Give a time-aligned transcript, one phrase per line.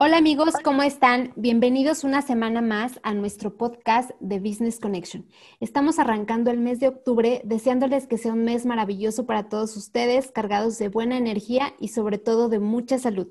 [0.00, 1.32] Hola amigos, ¿cómo están?
[1.34, 5.26] Bienvenidos una semana más a nuestro podcast de Business Connection.
[5.58, 10.30] Estamos arrancando el mes de octubre deseándoles que sea un mes maravilloso para todos ustedes,
[10.30, 13.26] cargados de buena energía y sobre todo de mucha salud.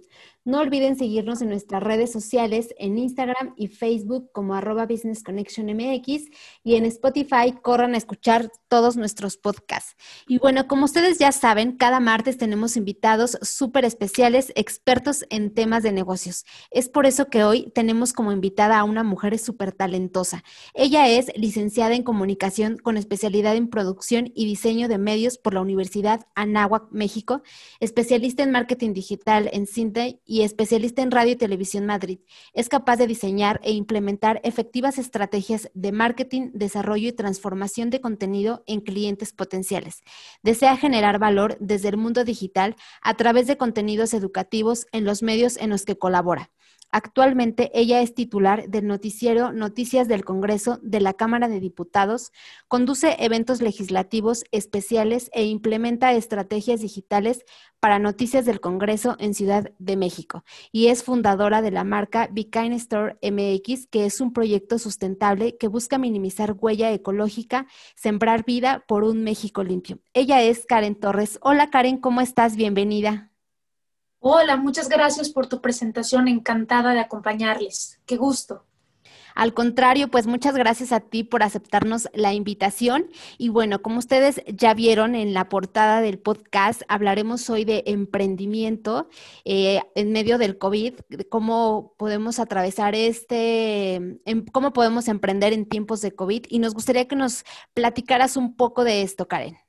[0.48, 5.66] No olviden seguirnos en nuestras redes sociales, en Instagram y Facebook como arroba Business Connection
[5.66, 6.30] MX
[6.64, 9.98] y en Spotify corran a escuchar todos nuestros podcasts.
[10.26, 15.84] Y bueno, como ustedes ya saben, cada martes tenemos invitados súper especiales, expertos en temas
[15.84, 16.46] de negocios.
[16.72, 20.46] Es por eso que hoy tenemos como invitada a una mujer súper talentosa.
[20.74, 25.60] Ella es licenciada en comunicación con especialidad en producción y diseño de medios por la
[25.60, 27.42] Universidad Anáhuac, México,
[27.82, 32.20] especialista en marketing digital en Cinte y especialista en radio y televisión Madrid.
[32.54, 38.64] Es capaz de diseñar e implementar efectivas estrategias de marketing, desarrollo y transformación de contenido
[38.68, 40.04] en clientes potenciales.
[40.44, 45.58] Desea generar valor desde el mundo digital a través de contenidos educativos en los medios
[45.58, 46.52] en los que colabora.
[46.92, 52.32] Actualmente ella es titular del noticiero Noticias del Congreso de la Cámara de Diputados,
[52.68, 57.44] conduce eventos legislativos especiales e implementa estrategias digitales
[57.80, 62.74] para Noticias del Congreso en Ciudad de México y es fundadora de la marca Kind
[62.74, 69.04] Store MX, que es un proyecto sustentable que busca minimizar huella ecológica, sembrar vida por
[69.04, 70.00] un México limpio.
[70.14, 71.38] Ella es Karen Torres.
[71.42, 72.56] Hola Karen, ¿cómo estás?
[72.56, 73.32] Bienvenida.
[74.20, 76.28] Hola, muchas gracias por tu presentación.
[76.28, 78.00] Encantada de acompañarles.
[78.06, 78.64] Qué gusto.
[79.38, 83.12] Al contrario, pues muchas gracias a ti por aceptarnos la invitación.
[83.38, 89.10] Y bueno, como ustedes ya vieron en la portada del podcast, hablaremos hoy de emprendimiento
[89.46, 90.96] eh, en medio del COVID,
[91.30, 96.48] cómo podemos atravesar este, em, cómo podemos emprender en tiempos de COVID.
[96.50, 99.67] Y nos gustaría que nos platicaras un poco de esto, Karen.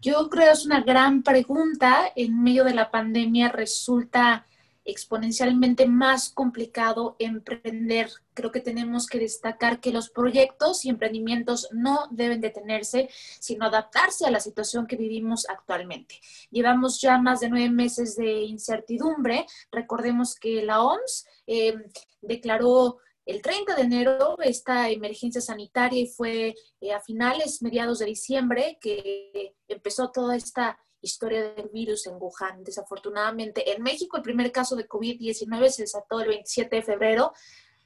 [0.00, 2.12] Yo creo que es una gran pregunta.
[2.14, 4.46] En medio de la pandemia resulta
[4.84, 8.08] exponencialmente más complicado emprender.
[8.32, 14.24] Creo que tenemos que destacar que los proyectos y emprendimientos no deben detenerse, sino adaptarse
[14.24, 16.20] a la situación que vivimos actualmente.
[16.50, 19.46] Llevamos ya más de nueve meses de incertidumbre.
[19.70, 21.74] Recordemos que la OMS eh,
[22.22, 28.06] declaró el 30 de enero esta emergencia sanitaria y fue eh, a finales, mediados de
[28.06, 32.64] diciembre, que empezó toda esta historia del virus en Wuhan.
[32.64, 37.32] Desafortunadamente, en México el primer caso de COVID-19 se desató el 27 de febrero.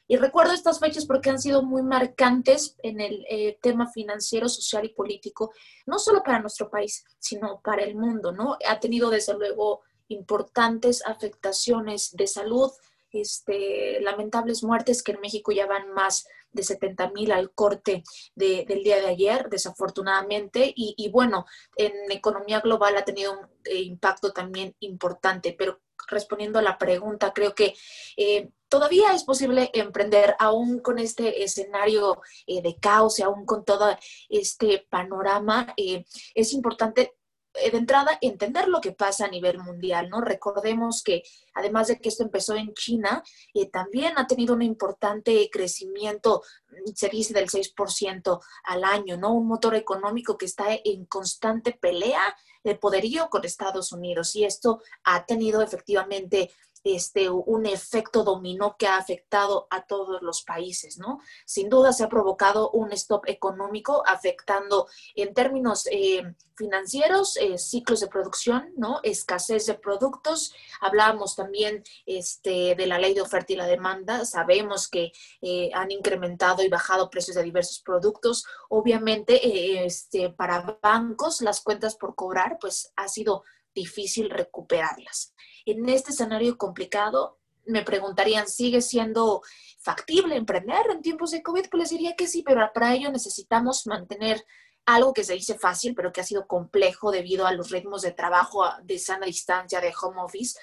[0.06, 4.84] Y recuerdo estas fechas porque han sido muy marcantes en el eh, tema financiero, social
[4.84, 5.52] y político,
[5.86, 8.58] no solo para nuestro país, sino para el mundo, ¿no?
[8.64, 12.70] Ha tenido desde luego importantes afectaciones de salud,
[13.12, 18.02] este, lamentables muertes que en México ya van más de 70 mil al corte
[18.34, 20.72] del día de ayer, desafortunadamente.
[20.76, 21.46] Y, bueno,
[21.76, 27.32] en economía global ha tenido un eh, impacto también importante, pero respondiendo a la pregunta,
[27.32, 27.74] creo que
[28.16, 33.64] eh, todavía es posible emprender aún con este escenario eh, de caos y aún con
[33.64, 33.96] todo
[34.28, 35.74] este panorama.
[35.76, 37.14] es importante eh,
[37.54, 40.20] de entrada, entender lo que pasa a nivel mundial, ¿no?
[40.20, 41.22] Recordemos que
[41.54, 43.22] además de que esto empezó en China,
[43.54, 49.34] eh, también ha tenido un importante crecimiento, mm, se dice del 6% al año, ¿no?
[49.34, 54.80] Un motor económico que está en constante pelea de poderío con Estados Unidos y esto
[55.04, 56.50] ha tenido efectivamente
[56.84, 61.20] este, un efecto dominó que ha afectado a todos los países, ¿no?
[61.44, 66.22] Sin duda se ha provocado un stop económico afectando en términos eh,
[66.56, 69.00] financieros, eh, ciclos de producción, ¿no?
[69.02, 70.54] Escasez de productos.
[70.80, 74.24] Hablábamos también este, de la ley de oferta y la demanda.
[74.24, 78.44] Sabemos que eh, han incrementado y bajado precios de diversos productos.
[78.68, 83.44] Obviamente, este, para bancos, las cuentas por cobrar, pues ha sido
[83.74, 85.34] difícil recuperarlas.
[85.66, 89.42] En este escenario complicado, me preguntarían, ¿sigue siendo
[89.78, 91.68] factible emprender en tiempos de COVID?
[91.70, 94.44] Pues les diría que sí, pero para ello necesitamos mantener
[94.86, 98.12] algo que se dice fácil, pero que ha sido complejo debido a los ritmos de
[98.12, 100.58] trabajo de sana distancia, de home office,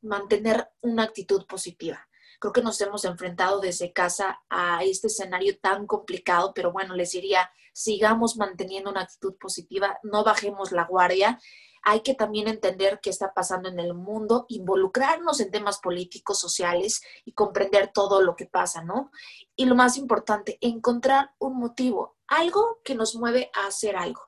[0.00, 2.08] mantener una actitud positiva.
[2.40, 7.12] Creo que nos hemos enfrentado desde casa a este escenario tan complicado, pero bueno, les
[7.12, 11.38] diría, sigamos manteniendo una actitud positiva, no bajemos la guardia
[11.82, 17.02] hay que también entender qué está pasando en el mundo, involucrarnos en temas políticos, sociales
[17.24, 19.10] y comprender todo lo que pasa, ¿no?
[19.56, 24.22] Y lo más importante, encontrar un motivo, algo que nos mueve a hacer algo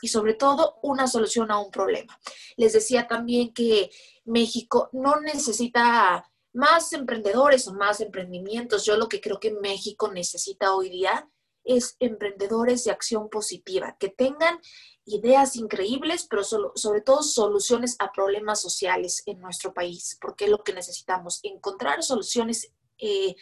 [0.00, 2.18] y sobre todo una solución a un problema.
[2.56, 3.90] Les decía también que
[4.24, 8.84] México no necesita más emprendedores o más emprendimientos.
[8.84, 11.28] Yo lo que creo que México necesita hoy día
[11.64, 14.60] es emprendedores de acción positiva, que tengan
[15.06, 20.62] ideas increíbles, pero sobre todo soluciones a problemas sociales en nuestro país, porque es lo
[20.62, 23.34] que necesitamos, encontrar soluciones eh,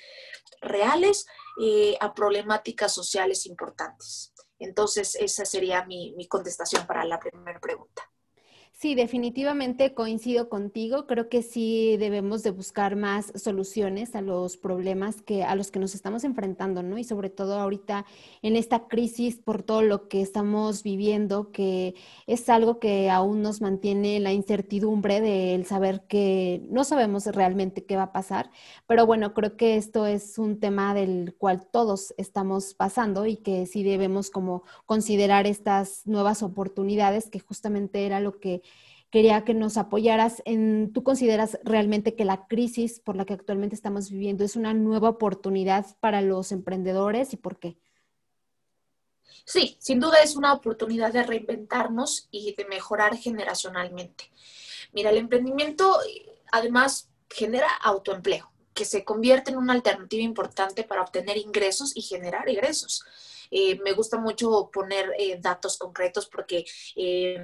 [0.61, 1.26] reales
[1.61, 4.32] eh, a problemáticas sociales importantes.
[4.59, 8.12] Entonces, esa sería mi contestación para la primera pregunta.
[8.82, 11.06] Sí, definitivamente coincido contigo.
[11.06, 15.79] Creo que sí debemos de buscar más soluciones a los problemas que a los que
[15.79, 16.99] nos estamos enfrentando, ¿no?
[16.99, 18.06] Y sobre todo ahorita
[18.43, 21.94] en esta crisis por todo lo que estamos viviendo, que
[22.26, 27.94] es algo que aún nos mantiene la incertidumbre del saber que no sabemos realmente qué
[27.94, 28.50] va a pasar.
[28.88, 33.67] Pero bueno, creo que esto es un tema del cual todos estamos pasando y que
[33.67, 38.61] sí debemos como considerar estas nuevas oportunidades que justamente era lo que
[39.12, 43.75] quería que nos apoyaras en, ¿tú consideras realmente que la crisis por la que actualmente
[43.75, 47.76] estamos viviendo es una nueva oportunidad para los emprendedores y por qué?
[49.44, 54.31] Sí, sin duda es una oportunidad de reinventarnos y de mejorar generacionalmente.
[54.93, 55.99] Mira, el emprendimiento
[56.50, 62.49] además genera autoempleo, que se convierte en una alternativa importante para obtener ingresos y generar
[62.49, 63.05] ingresos.
[63.55, 66.65] Eh, me gusta mucho poner eh, datos concretos porque
[66.97, 67.35] eh,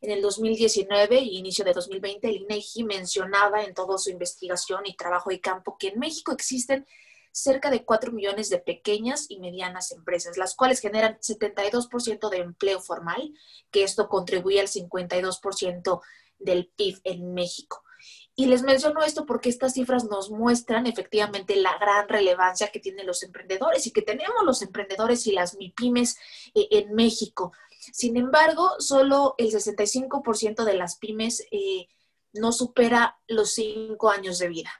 [0.00, 4.94] en el 2019 e inicio de 2020 el INEGI mencionaba en toda su investigación y
[4.94, 6.86] trabajo de campo que en México existen
[7.32, 12.78] cerca de 4 millones de pequeñas y medianas empresas, las cuales generan 72% de empleo
[12.78, 13.34] formal,
[13.72, 16.02] que esto contribuye al 52%
[16.38, 17.82] del PIB en México.
[18.34, 23.06] Y les menciono esto porque estas cifras nos muestran efectivamente la gran relevancia que tienen
[23.06, 26.16] los emprendedores y que tenemos los emprendedores y las MIPIMES
[26.54, 27.52] eh, en México.
[27.92, 31.88] Sin embargo, solo el 65% de las pymes eh,
[32.32, 34.70] no supera los cinco años de vida.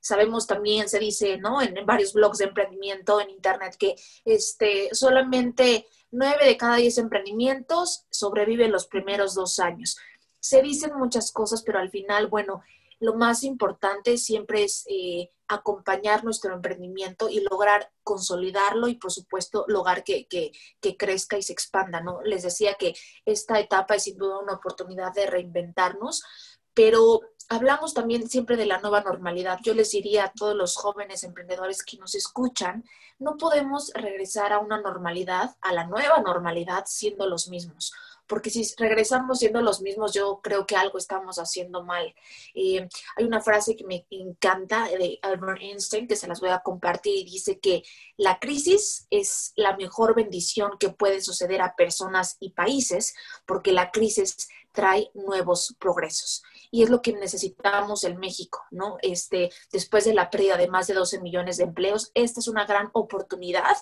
[0.00, 1.60] Sabemos también, se dice, ¿no?
[1.60, 3.94] En, varios blogs de emprendimiento en Internet que
[4.24, 9.96] este, solamente nueve de cada diez emprendimientos sobreviven los primeros dos años.
[10.40, 12.62] Se dicen muchas cosas, pero al final, bueno,
[13.02, 19.64] lo más importante siempre es eh, acompañar nuestro emprendimiento y lograr consolidarlo y, por supuesto,
[19.66, 20.28] lograr que,
[20.96, 22.22] crezca y se expanda, ¿no?
[22.22, 22.94] Les decía que
[23.24, 26.22] esta etapa es sin duda una oportunidad de reinventarnos,
[26.74, 29.58] pero hablamos también siempre de la nueva normalidad.
[29.64, 32.84] Yo les diría a todos los jóvenes emprendedores que nos escuchan,
[33.18, 37.92] no podemos regresar a una normalidad, a la nueva normalidad, siendo los mismos
[38.26, 42.14] porque si regresamos siendo los mismos, yo creo que algo estamos haciendo mal.
[42.54, 47.14] Hay una frase que me encanta de Albert Einstein, que se las voy a compartir,
[47.16, 47.82] y dice que
[48.16, 53.14] la crisis es la mejor bendición que puede suceder a personas y países,
[53.46, 56.42] porque la crisis trae nuevos progresos.
[56.70, 58.96] Y es lo que necesitamos en México, ¿no?
[59.02, 62.64] Este, después de la pérdida de más de 12 millones de empleos, esta es una
[62.64, 63.76] gran oportunidad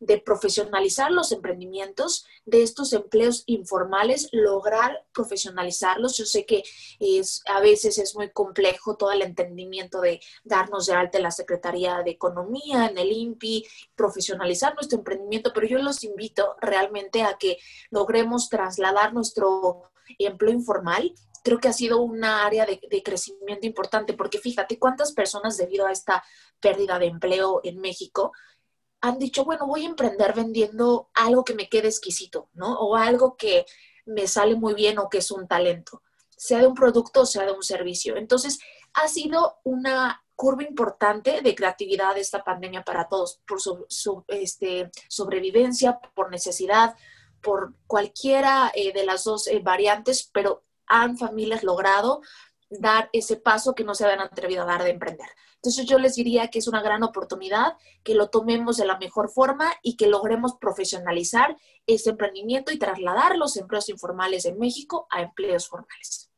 [0.00, 6.16] de profesionalizar los emprendimientos, de estos empleos informales, lograr profesionalizarlos.
[6.16, 6.62] Yo sé que
[6.98, 11.30] es, a veces es muy complejo todo el entendimiento de darnos de alta en la
[11.30, 17.36] Secretaría de Economía, en el INPI, profesionalizar nuestro emprendimiento, pero yo los invito realmente a
[17.38, 17.58] que
[17.90, 24.12] logremos trasladar nuestro empleo informal creo que ha sido una área de, de, crecimiento importante,
[24.12, 26.22] porque fíjate cuántas personas debido a esta
[26.60, 28.32] pérdida de empleo en México
[29.00, 32.78] han dicho, bueno, voy a emprender vendiendo algo que me quede exquisito, ¿no?
[32.78, 33.64] O algo que
[34.06, 36.02] me sale muy bien o que es un talento,
[36.36, 38.16] sea de un producto o sea de un servicio.
[38.16, 38.58] Entonces,
[38.94, 44.90] ha sido una curva importante de creatividad de esta pandemia para todos, por su, este,
[45.08, 46.96] sobrevivencia, por necesidad,
[47.42, 52.22] por cualquiera eh, de las dos eh, variantes, pero han familias logrado
[52.70, 55.28] dar ese paso que no se habían atrevido a dar de emprender.
[55.60, 59.28] Entonces yo les diría que es una gran oportunidad, que lo tomemos de la mejor
[59.28, 61.54] forma y que logremos profesionalizar
[61.86, 66.30] ese emprendimiento y trasladar los empleos informales en México a empleos formales.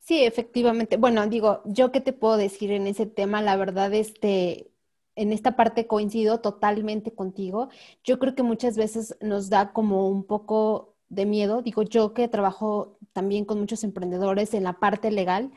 [0.00, 0.98] Sí, efectivamente.
[0.98, 4.70] Bueno, digo, yo qué te puedo decir en ese tema, la verdad, este,
[5.14, 7.68] en esta parte coincido totalmente contigo.
[8.04, 12.28] Yo creo que muchas veces nos da como un poco de miedo, digo yo que
[12.28, 15.50] trabajo también con muchos emprendedores en la parte legal,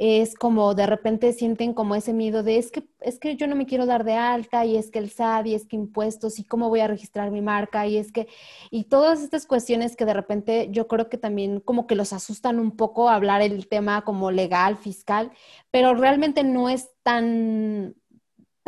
[0.00, 3.56] es como de repente sienten como ese miedo de es que es que yo no
[3.56, 6.44] me quiero dar de alta y es que el SAT y es que impuestos y
[6.44, 8.28] cómo voy a registrar mi marca y es que
[8.70, 12.60] y todas estas cuestiones que de repente yo creo que también como que los asustan
[12.60, 15.32] un poco hablar el tema como legal, fiscal,
[15.72, 17.96] pero realmente no es tan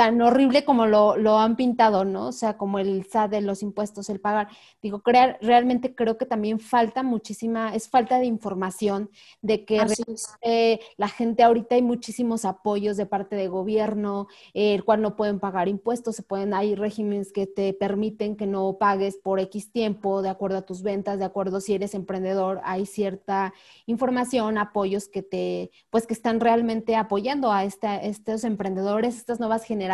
[0.00, 2.28] tan horrible como lo, lo, han pintado, ¿no?
[2.28, 4.48] O sea, como el SAT de los impuestos, el pagar.
[4.80, 9.10] Digo, crear, realmente creo que también falta muchísima, es falta de información
[9.42, 15.16] de que la gente ahorita hay muchísimos apoyos de parte de gobierno, el cual no
[15.16, 19.70] pueden pagar impuestos, se pueden, hay regímenes que te permiten que no pagues por X
[19.70, 23.52] tiempo, de acuerdo a tus ventas, de acuerdo si eres emprendedor, hay cierta
[23.84, 29.62] información, apoyos que te, pues que están realmente apoyando a esta, estos emprendedores, estas nuevas
[29.64, 29.89] generaciones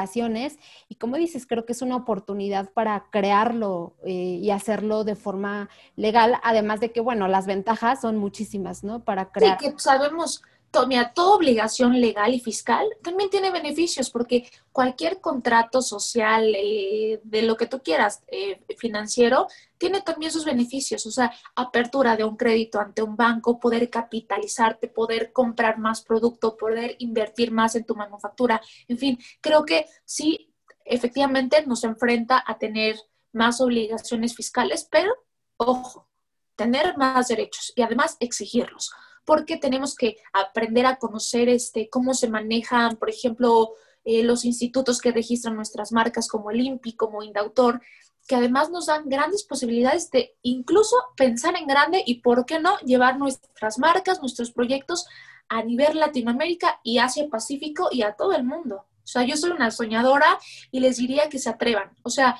[0.88, 5.68] y como dices, creo que es una oportunidad para crearlo eh, y hacerlo de forma
[5.96, 9.04] legal, además de que, bueno, las ventajas son muchísimas, ¿no?
[9.04, 9.58] Para crear.
[9.60, 10.42] Sí, que sabemos,
[10.86, 17.42] mira, toda obligación legal y fiscal también tiene beneficios porque cualquier contrato social eh, de
[17.42, 19.46] lo que tú quieras eh, financiero
[19.78, 24.88] tiene también sus beneficios, o sea, apertura de un crédito ante un banco, poder capitalizarte,
[24.88, 30.52] poder comprar más producto, poder invertir más en tu manufactura, en fin, creo que sí,
[30.84, 32.96] efectivamente nos enfrenta a tener
[33.32, 35.12] más obligaciones fiscales, pero
[35.56, 36.08] ojo,
[36.54, 38.92] tener más derechos y además exigirlos
[39.26, 45.00] porque tenemos que aprender a conocer este, cómo se manejan, por ejemplo, eh, los institutos
[45.00, 47.82] que registran nuestras marcas como el INPI, como Indautor,
[48.26, 52.78] que además nos dan grandes posibilidades de incluso pensar en grande y, ¿por qué no?,
[52.78, 55.06] llevar nuestras marcas, nuestros proyectos
[55.48, 58.86] a nivel Latinoamérica y Asia Pacífico y a todo el mundo.
[59.06, 60.36] O sea, yo soy una soñadora
[60.72, 61.92] y les diría que se atrevan.
[62.02, 62.36] O sea,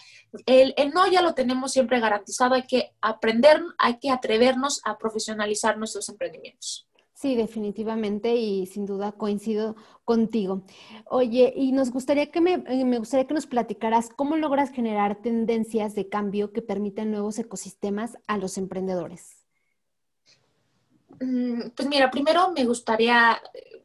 [0.47, 4.99] el, el, no ya lo tenemos siempre garantizado, hay que aprender, hay que atrevernos a
[4.99, 6.89] profesionalizar nuestros emprendimientos.
[7.15, 10.65] Sí, definitivamente y sin duda coincido contigo.
[11.07, 15.23] Oye, y nos gustaría que me, eh, me, gustaría que nos platicaras cómo logras generar
[15.23, 19.47] tendencias de cambio que permitan nuevos ecosistemas a los emprendedores.
[21.21, 23.41] Mm, pues mira, primero me gustaría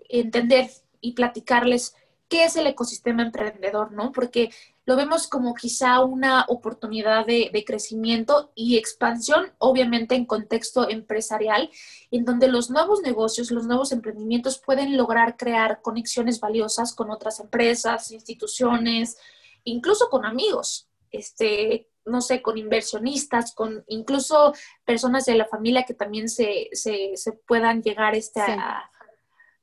[0.10, 0.70] entender
[1.00, 1.96] y platicarles
[2.32, 4.14] qué es el ecosistema emprendedor, ¿no?
[4.14, 4.52] Porque
[4.86, 11.70] lo vemos como quizá una oportunidad de, crecimiento y expansión, obviamente en contexto empresarial,
[12.10, 17.42] en donde los nuevos negocios, los nuevos emprendimientos pueden lograr crear conexiones valiosas con otras
[17.42, 19.18] empresas, instituciones,
[19.66, 24.54] incluso con amigos, este, no sé, con inversionistas, con incluso
[24.86, 27.14] personas de la familia que también se, se,
[27.46, 28.90] puedan llegar este, a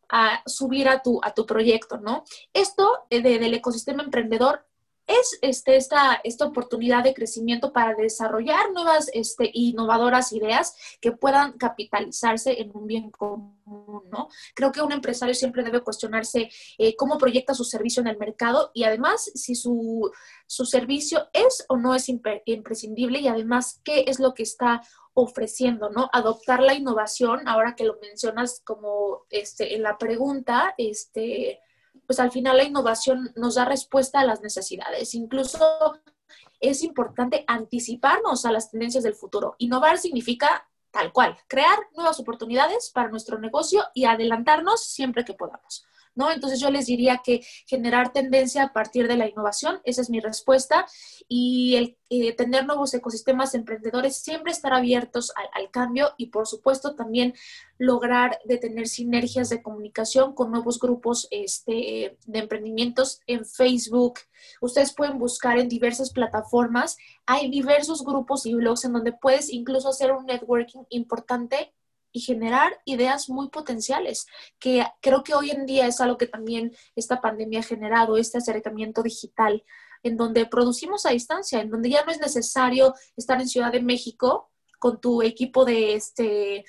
[0.09, 2.25] a subir a tu, a tu proyecto, ¿no?
[2.53, 4.69] Esto eh, del ecosistema emprendedor
[5.09, 11.53] es este, esta, esta oportunidad de crecimiento para desarrollar nuevas este, innovadoras ideas que puedan
[11.53, 14.29] capitalizarse en un bien común, ¿no?
[14.55, 18.71] Creo que un empresario siempre debe cuestionarse eh, cómo proyecta su servicio en el mercado
[18.75, 20.11] y además si su,
[20.47, 22.11] su servicio es o no es
[22.45, 24.83] imprescindible y además qué es lo que está
[25.21, 26.09] ofreciendo, ¿no?
[26.13, 31.61] Adoptar la innovación, ahora que lo mencionas como este, en la pregunta, este,
[32.07, 35.17] pues al final la innovación nos da respuesta a las necesidades.
[35.17, 35.59] Incluso
[36.61, 39.57] es importante anticiparnos a las tendencias del futuro.
[39.59, 45.85] Innovar significa tal cual, crear nuevas oportunidades para nuestro negocio y adelantarnos siempre que podamos.
[46.19, 46.31] ¿No?
[46.31, 50.21] Entonces yo les diría que generar tendencia a partir de la innovación, esa es mi
[50.21, 50.85] respuesta,
[51.29, 56.95] y el eh, tener nuevos ecosistemas emprendedores, siempre estar abiertos al, cambio y por supuesto
[56.95, 57.35] también
[57.77, 64.21] lograr de tener sinergias de comunicación con nuevos grupos este, de emprendimientos en Facebook.
[64.63, 66.97] Ustedes pueden buscar en diversas plataformas.
[67.27, 71.75] Hay diversos grupos y blogs en donde puedes incluso hacer un networking importante
[72.19, 74.27] y generar ideas muy potenciales,
[74.59, 78.39] que creo que hoy en día es algo que también esta pandemia ha generado, este
[78.39, 79.63] acercamiento digital,
[80.03, 83.83] en donde producimos a distancia, en donde ya no es necesario estar en Ciudad de
[83.83, 86.65] México con tu equipo de, este,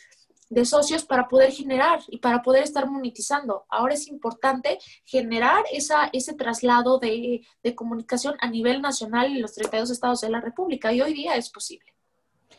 [0.49, 3.65] de socios para poder generar y para poder estar monetizando.
[3.69, 9.55] Ahora es importante generar esa, ese traslado de, de comunicación a nivel nacional en los
[9.55, 11.91] 32 estados de la República y hoy día es posible.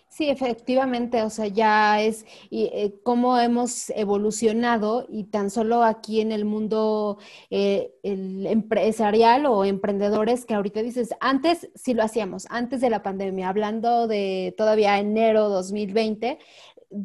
[0.08, 6.20] Sí, efectivamente, o sea, ya es y, eh, cómo hemos evolucionado y tan solo aquí
[6.20, 7.18] en el mundo
[7.48, 13.48] eh, empresarial o emprendedores que ahorita dices, antes sí lo hacíamos, antes de la pandemia,
[13.48, 16.38] hablando de todavía enero 2020,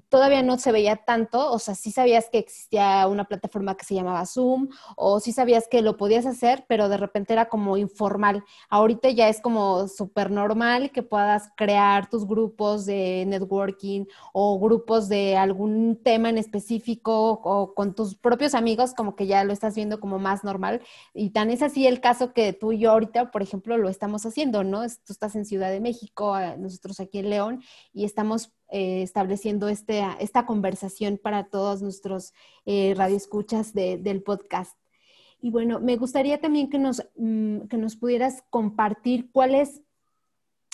[0.09, 3.93] todavía no se veía tanto, o sea, sí sabías que existía una plataforma que se
[3.93, 8.43] llamaba Zoom, o sí sabías que lo podías hacer, pero de repente era como informal.
[8.69, 15.07] Ahorita ya es como súper normal que puedas crear tus grupos de networking o grupos
[15.09, 19.75] de algún tema en específico o con tus propios amigos, como que ya lo estás
[19.75, 20.81] viendo como más normal.
[21.13, 24.25] Y tan es así el caso que tú y yo ahorita, por ejemplo, lo estamos
[24.25, 24.81] haciendo, ¿no?
[24.81, 27.63] Tú estás en Ciudad de México, eh, nosotros aquí en León,
[27.93, 32.33] y estamos eh, estableciendo este, esta conversación para todos nuestros
[32.65, 34.77] eh, radioescuchas del podcast.
[35.39, 39.81] Y bueno, me gustaría también que nos, mm, que nos pudieras compartir cuál es,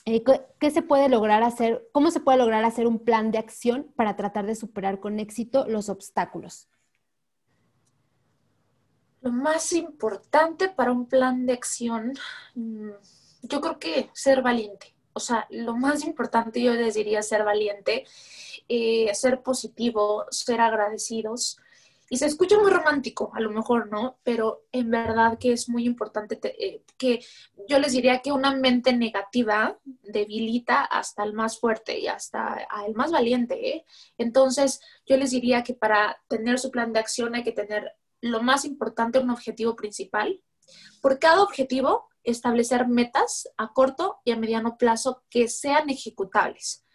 [0.05, 0.23] eh,
[0.59, 4.15] qué se puede lograr hacer, cómo se puede lograr hacer un plan de acción para
[4.15, 6.69] tratar de superar con éxito los obstáculos.
[9.21, 12.13] Lo más importante para un plan de acción,
[12.55, 12.89] mm,
[13.43, 14.95] yo creo que ser valiente.
[15.13, 18.05] O sea, lo más importante yo les diría ser valiente,
[18.67, 21.57] eh, ser positivo, ser agradecidos,
[22.11, 24.17] y se escucha muy romántico, a lo mejor, ¿no?
[24.23, 27.23] Pero en verdad que es muy importante eh, que
[27.69, 32.95] yo les diría que una mente negativa debilita hasta el más fuerte y hasta el
[32.95, 33.65] más valiente.
[33.65, 33.85] ¿eh?
[34.17, 38.43] Entonces, yo les diría que para tener su plan de acción hay que tener lo
[38.43, 40.43] más importante, un objetivo principal.
[41.01, 46.85] Por cada objetivo, establecer metas a corto y a mediano plazo que sean ejecutables.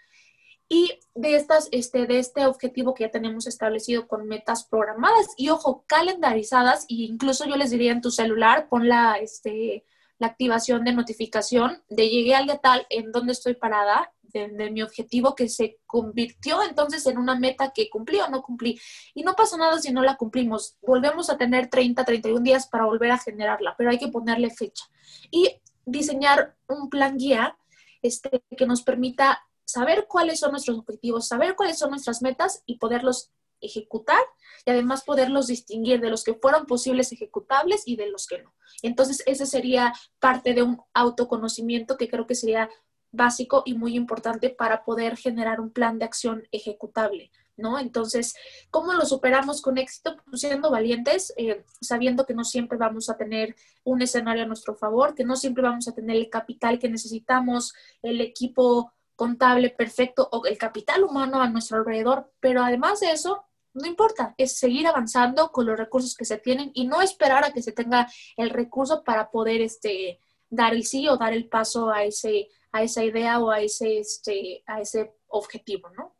[0.69, 5.51] Y de, estas, este, de este objetivo que ya tenemos establecido con metas programadas y,
[5.51, 9.85] ojo, calendarizadas, e incluso yo les diría en tu celular, pon la, este,
[10.19, 14.13] la activación de notificación de llegué al día tal en donde estoy parada,
[14.45, 18.79] de, mi objetivo que se convirtió entonces en una meta que cumplí o no cumplí.
[19.15, 20.77] Y no pasa nada si no la cumplimos.
[20.83, 24.85] Volvemos a tener 30, 31 días para volver a generarla, pero hay que ponerle fecha.
[25.31, 27.57] Y diseñar un plan guía
[28.03, 32.79] este, que nos permita saber cuáles son nuestros objetivos, saber cuáles son nuestras metas y
[32.79, 34.21] poderlos ejecutar
[34.65, 38.55] y además poderlos distinguir de los que fueron posibles ejecutables y de los que no.
[38.83, 42.69] Entonces, ese sería parte de un autoconocimiento que creo que sería
[43.13, 47.79] básico y muy importante para poder generar un plan de acción ejecutable, ¿no?
[47.79, 48.35] Entonces,
[48.71, 50.17] ¿cómo lo superamos con éxito?
[50.29, 54.75] Pues siendo valientes, eh, sabiendo que no siempre vamos a tener un escenario a nuestro
[54.75, 57.73] favor, que no siempre vamos a tener el capital que necesitamos,
[58.03, 63.46] el equipo contable perfecto o el capital humano a nuestro alrededor, pero además de eso,
[63.77, 67.53] no importa, es seguir avanzando con los recursos que se tienen y no esperar a
[67.53, 70.19] que se tenga el recurso para poder este,
[70.49, 73.99] dar el sí o dar el paso a, ese, a esa idea o a ese,
[73.99, 76.15] este, a ese objetivo, ¿no?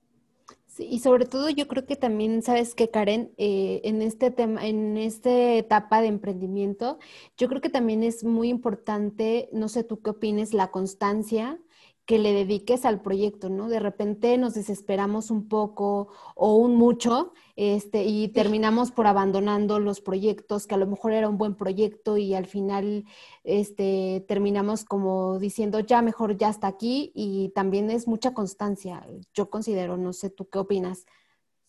[0.67, 4.67] Sí, y sobre todo yo creo que también, sabes que Karen, eh, en este tema,
[4.67, 6.99] en esta etapa de emprendimiento,
[7.39, 11.59] yo creo que también es muy importante, no sé tú qué opines, la constancia,
[12.07, 13.69] que le dediques al proyecto, ¿no?
[13.69, 20.01] De repente nos desesperamos un poco o un mucho este, y terminamos por abandonando los
[20.01, 23.05] proyectos, que a lo mejor era un buen proyecto y al final
[23.43, 29.51] este, terminamos como diciendo, ya mejor ya está aquí y también es mucha constancia, yo
[29.51, 31.07] considero, no sé, ¿tú qué opinas?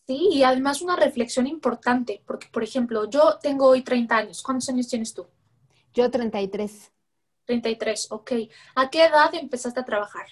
[0.06, 4.68] Sí, y además una reflexión importante, porque por ejemplo, yo tengo hoy 30 años, ¿cuántos
[4.68, 5.26] años tienes tú?
[5.92, 6.92] Yo 33.
[7.48, 8.32] 33, ok.
[8.74, 10.26] ¿A qué edad empezaste a trabajar?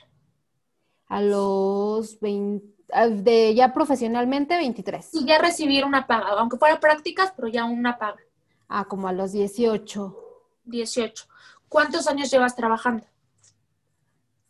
[1.08, 2.66] A los 20,
[3.22, 5.14] de ya profesionalmente 23.
[5.14, 8.20] Y ya recibir una paga, aunque fuera prácticas, pero ya una paga.
[8.68, 10.14] Ah, como a los 18.
[10.64, 11.24] 18.
[11.70, 13.06] ¿Cuántos años llevas trabajando?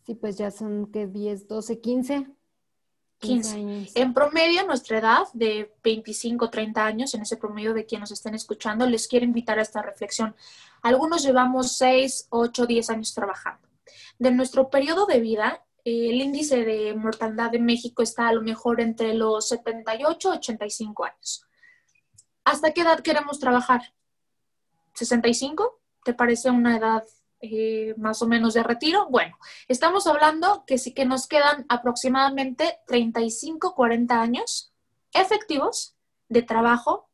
[0.05, 2.27] Sí, pues ya son que 10, 12, 15.
[3.19, 3.91] 15.
[3.95, 8.35] En promedio, nuestra edad de 25, 30 años, en ese promedio de quienes nos estén
[8.35, 10.35] escuchando, les quiero invitar a esta reflexión.
[10.87, 13.67] Algunos llevamos 6, 8, 10 años trabajando.
[14.19, 18.79] De nuestro periodo de vida, el índice de mortalidad de México está a lo mejor
[18.79, 21.45] entre los 78 y 85 años.
[22.45, 23.81] ¿Hasta qué edad queremos trabajar?
[24.95, 25.73] ¿65?
[26.05, 27.03] ¿Te parece una edad
[27.41, 29.09] eh, más o menos de retiro.
[29.09, 34.73] Bueno, estamos hablando que sí que nos quedan aproximadamente 35, 40 años
[35.13, 35.97] efectivos
[36.29, 37.09] de trabajo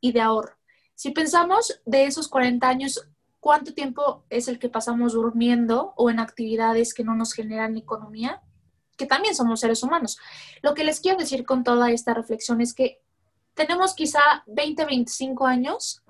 [0.00, 0.59] y de ahorro.
[1.00, 3.08] Si pensamos de esos 40 años,
[3.40, 8.42] ¿cuánto tiempo es el que pasamos durmiendo o en actividades que no nos generan economía?
[8.98, 10.18] Que también somos seres humanos.
[10.60, 13.00] Lo que les quiero decir con toda esta reflexión es que
[13.54, 16.02] tenemos quizá 20, 25 años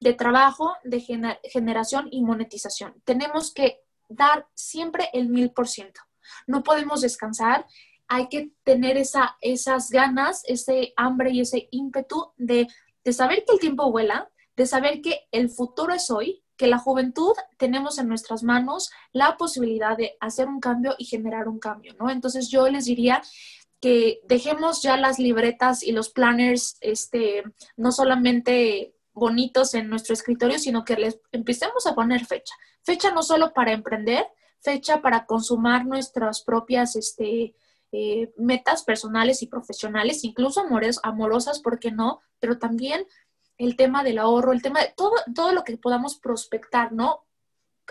[0.00, 1.00] de trabajo, de
[1.44, 2.92] generación y monetización.
[3.04, 6.02] Tenemos que dar siempre el mil por ciento.
[6.46, 7.66] No podemos descansar.
[8.06, 12.68] Hay que tener esa, esas ganas, ese hambre y ese ímpetu de,
[13.06, 16.78] de saber que el tiempo vuela, de saber que el futuro es hoy, que la
[16.78, 21.94] juventud tenemos en nuestras manos la posibilidad de hacer un cambio y generar un cambio,
[22.00, 22.10] ¿no?
[22.10, 23.22] Entonces yo les diría
[23.80, 27.44] que dejemos ya las libretas y los planners, este,
[27.76, 32.54] no solamente bonitos en nuestro escritorio, sino que les empecemos a poner fecha.
[32.82, 34.26] Fecha no solo para emprender,
[34.58, 37.54] fecha para consumar nuestras propias este,
[37.98, 42.20] eh, metas personales y profesionales, incluso amores, amorosas, ¿por qué no?
[42.40, 43.06] Pero también
[43.56, 47.24] el tema del ahorro, el tema de todo, todo lo que podamos prospectar, ¿no?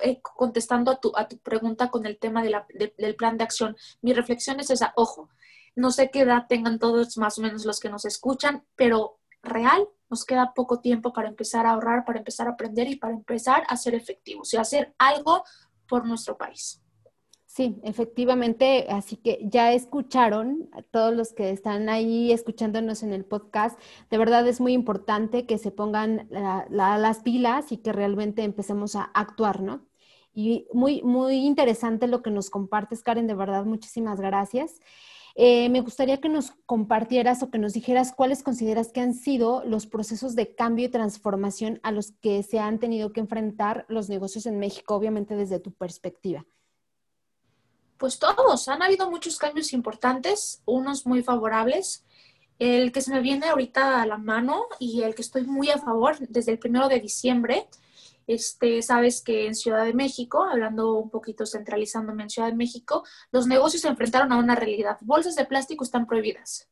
[0.03, 4.13] Eh, contestando a tu, a tu pregunta con el tema del plan de acción, mi
[4.13, 5.29] reflexión es esa, ojo,
[5.75, 9.89] no sé qué edad tengan todos más o menos los que nos escuchan, pero real
[10.07, 13.63] nos queda poco tiempo para empezar a ahorrar, para empezar a aprender y para empezar
[13.69, 15.43] a ser efectivos y hacer algo
[15.87, 16.84] por nuestro país.
[17.55, 23.79] Sí, efectivamente, así que ya escucharon todos los que están ahí escuchándonos en el podcast.
[24.09, 26.27] De verdad es muy importante que se pongan
[26.69, 29.85] las pilas y que realmente empecemos a actuar, ¿no?
[30.33, 34.81] Y muy, muy interesante lo que nos compartes, Karen, de verdad, muchísimas gracias.
[35.35, 39.63] Eh, me gustaría que nos compartieras o que nos dijeras cuáles consideras que han sido
[39.63, 44.09] los procesos de cambio y transformación a los que se han tenido que enfrentar los
[44.09, 46.45] negocios en México, obviamente desde tu perspectiva.
[47.97, 52.03] Pues todos, han habido muchos cambios importantes, unos muy favorables.
[52.59, 55.77] El que se me viene ahorita a la mano y el que estoy muy a
[55.77, 57.67] favor desde el primero de diciembre,
[58.27, 63.03] este, sabes que en Ciudad de México, hablando un poquito centralizándome en Ciudad de México,
[63.31, 64.97] los negocios se enfrentaron a una realidad.
[65.01, 66.67] Bolsas de plástico están prohibidas.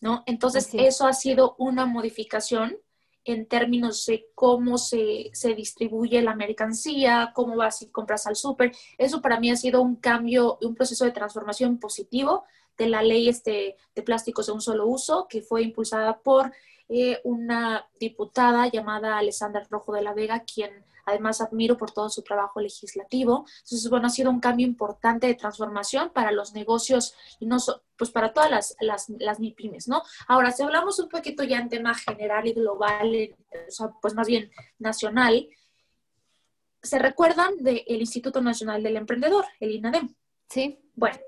[0.00, 0.22] ¿No?
[0.26, 2.78] Entonces, eso ha sido una modificación
[3.32, 8.72] en términos de cómo se, se, distribuye la mercancía, cómo vas y compras al súper.
[8.96, 12.44] Eso para mí ha sido un cambio, un proceso de transformación positivo
[12.78, 16.52] de la ley este, de plásticos de un solo uso que fue impulsada por
[16.88, 20.70] eh, una diputada llamada Alessandra Rojo de la Vega, quien
[21.08, 23.44] además admiro por todo su trabajo legislativo.
[23.64, 27.58] Entonces, bueno, ha sido un cambio importante de transformación para los negocios y no
[27.96, 30.02] pues para todas las, las, las MIPIMES, ¿no?
[30.28, 34.28] Ahora, si hablamos un poquito ya en tema general y global, o sea, pues más
[34.28, 35.48] bien nacional,
[36.82, 40.14] se recuerdan del Instituto Nacional del Emprendedor, el INADEM.
[40.48, 40.78] Sí.
[40.94, 41.18] Bueno,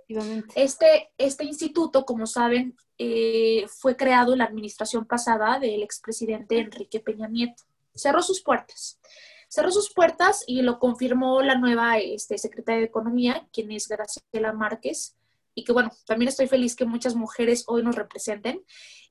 [0.57, 6.99] este, este instituto, como saben, eh, fue creado en la administración pasada del expresidente Enrique
[6.99, 7.63] Peña Nieto.
[7.95, 8.99] Cerró sus puertas
[9.51, 14.53] cerró sus puertas y lo confirmó la nueva este, secretaria de Economía, quien es Graciela
[14.53, 15.17] Márquez,
[15.55, 18.65] y que bueno, también estoy feliz que muchas mujeres hoy nos representen.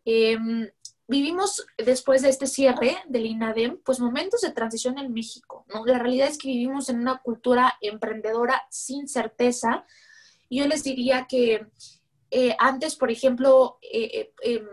[0.05, 0.69] Em,
[1.07, 5.85] vivimos después de este cierre del INADEM, pues momentos de transición en México, ¿no?
[5.85, 9.85] La realidad es que vivimos en una cultura emprendedora sin certeza.
[10.49, 11.67] Yo les diría que
[12.31, 14.67] eh, antes, por ejemplo, eh, eh, em,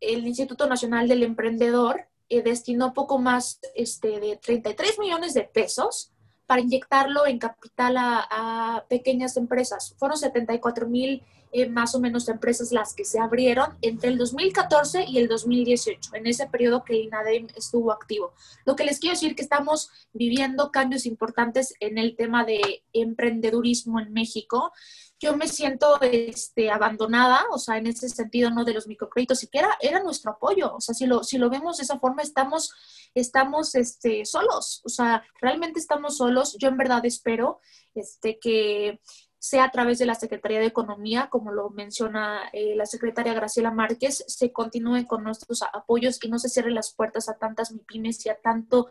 [0.00, 6.12] el Instituto Nacional del Emprendedor eh, destinó poco más este, de 33 millones de pesos
[6.48, 9.94] para inyectarlo en capital a, pequeñas empresas.
[9.98, 15.04] Fueron 74 mil eh, más o menos empresas las que se abrieron entre el 2014
[15.06, 18.32] y el 2018, en ese periodo que el INADEM estuvo activo.
[18.64, 24.00] Lo que les quiero decir que estamos viviendo cambios importantes en el tema de emprendedurismo
[24.00, 24.72] en México
[25.20, 29.76] yo me siento este, abandonada, o sea, en ese sentido, no de los microcréditos, siquiera
[29.80, 32.72] era nuestro apoyo, o sea, si lo, si lo vemos de esa forma, estamos,
[33.14, 36.56] estamos este, solos, o sea, realmente estamos solos.
[36.58, 37.60] Yo en verdad espero
[37.94, 39.00] este, que
[39.38, 43.70] sea a través de la Secretaría de Economía, como lo menciona eh, la secretaria Graciela
[43.70, 48.26] Márquez, se continúe con nuestros apoyos y no se cierren las puertas a tantas MIPIMES
[48.26, 48.90] y a tanto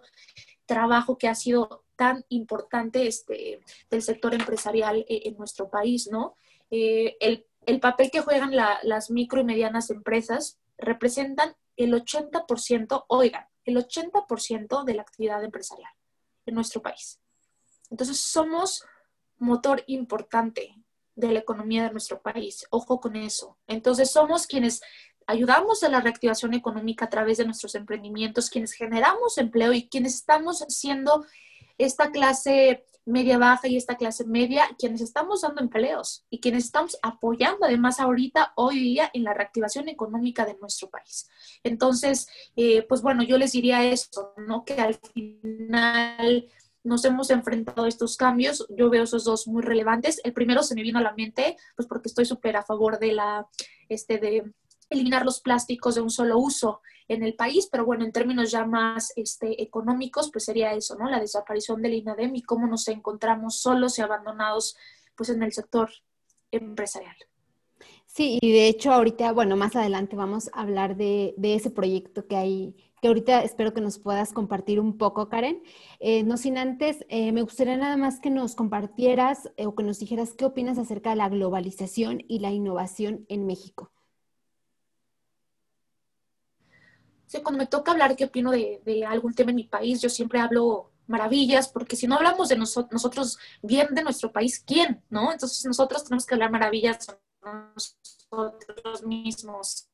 [0.68, 6.36] trabajo que ha sido tan importante este, del sector empresarial eh, en nuestro país, ¿no?
[6.70, 13.78] Eh, el, papel que juegan las micro y medianas empresas representan el 80%, oigan, el
[13.78, 15.92] 80% de la actividad empresarial
[16.46, 17.20] en nuestro país.
[17.90, 18.86] Entonces, somos
[19.38, 20.76] motor importante
[21.16, 22.66] de la economía de nuestro país.
[22.70, 23.58] Ojo con eso.
[23.68, 24.82] Entonces, somos quienes
[25.28, 30.16] ayudamos a la reactivación económica a través de nuestros emprendimientos, quienes generamos empleo y quienes
[30.16, 31.26] estamos siendo
[31.78, 36.98] esta clase media baja y esta clase media, quienes estamos dando empleos y quienes estamos
[37.02, 41.30] apoyando además ahorita, hoy día, en la reactivación económica de nuestro país.
[41.64, 44.66] Entonces, eh, pues bueno, yo les diría esto, ¿no?
[44.66, 46.50] Que al final
[46.84, 48.66] nos hemos enfrentado a estos cambios.
[48.70, 50.20] Yo veo esos dos muy relevantes.
[50.24, 53.14] El primero se me vino a la mente, pues porque estoy súper a favor de
[53.14, 53.48] la,
[53.88, 54.52] este, de
[54.90, 58.66] eliminar los plásticos de un solo uso en el país, pero bueno, en términos ya
[58.66, 61.10] más este, económicos, pues sería eso, ¿no?
[61.10, 64.76] La desaparición del INADEM y cómo nos encontramos solos y abandonados
[65.16, 65.90] pues en el sector
[66.52, 67.16] empresarial.
[68.06, 72.36] Sí, y de hecho ahorita, bueno, más adelante vamos a hablar de, ese proyecto que
[72.36, 75.62] hay, que ahorita espero que nos puedas compartir un poco, Karen.
[76.00, 79.84] Eh, no sin antes, eh, me gustaría nada más que nos compartieras eh, o que
[79.84, 83.92] nos dijeras qué opinas acerca de la globalización y la innovación en México.
[87.44, 90.92] Cuando me toca hablar qué opino de, algún tema en mi país, yo siempre hablo
[91.08, 95.04] maravillas, porque si no hablamos de nosotros bien de nuestro país, ¿quién?
[95.10, 95.32] ¿No?
[95.32, 97.08] Entonces nosotros tenemos que hablar maravillas
[97.42, 99.90] nosotros mismos.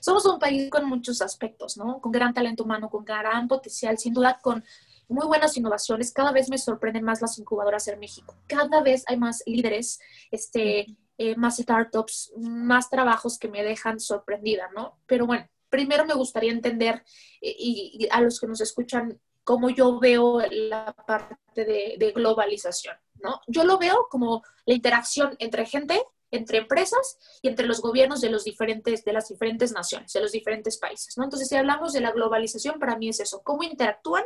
[0.00, 2.00] Somos un país con muchos aspectos, ¿no?
[2.00, 4.64] Con gran talento humano, con gran potencial, sin duda con
[5.08, 6.12] muy buenas innovaciones.
[6.12, 8.34] Cada vez me sorprenden más las incubadoras en México.
[8.46, 9.98] Cada vez hay más líderes,
[10.30, 10.86] este,
[11.18, 14.98] eh, más startups, más trabajos que me dejan sorprendida, ¿no?
[15.06, 17.04] Pero bueno, primero me gustaría entender
[17.40, 23.40] eh, y, a los que nos escuchan cómo yo veo la parte de, globalización, ¿no?
[23.46, 28.28] Yo lo veo como la interacción entre gente entre empresas y entre los gobiernos de,
[28.28, 31.16] los diferentes, de las diferentes naciones, de los diferentes países.
[31.16, 31.24] ¿no?
[31.24, 34.24] Entonces, si hablamos de la globalización, para mí es eso, cómo interactúan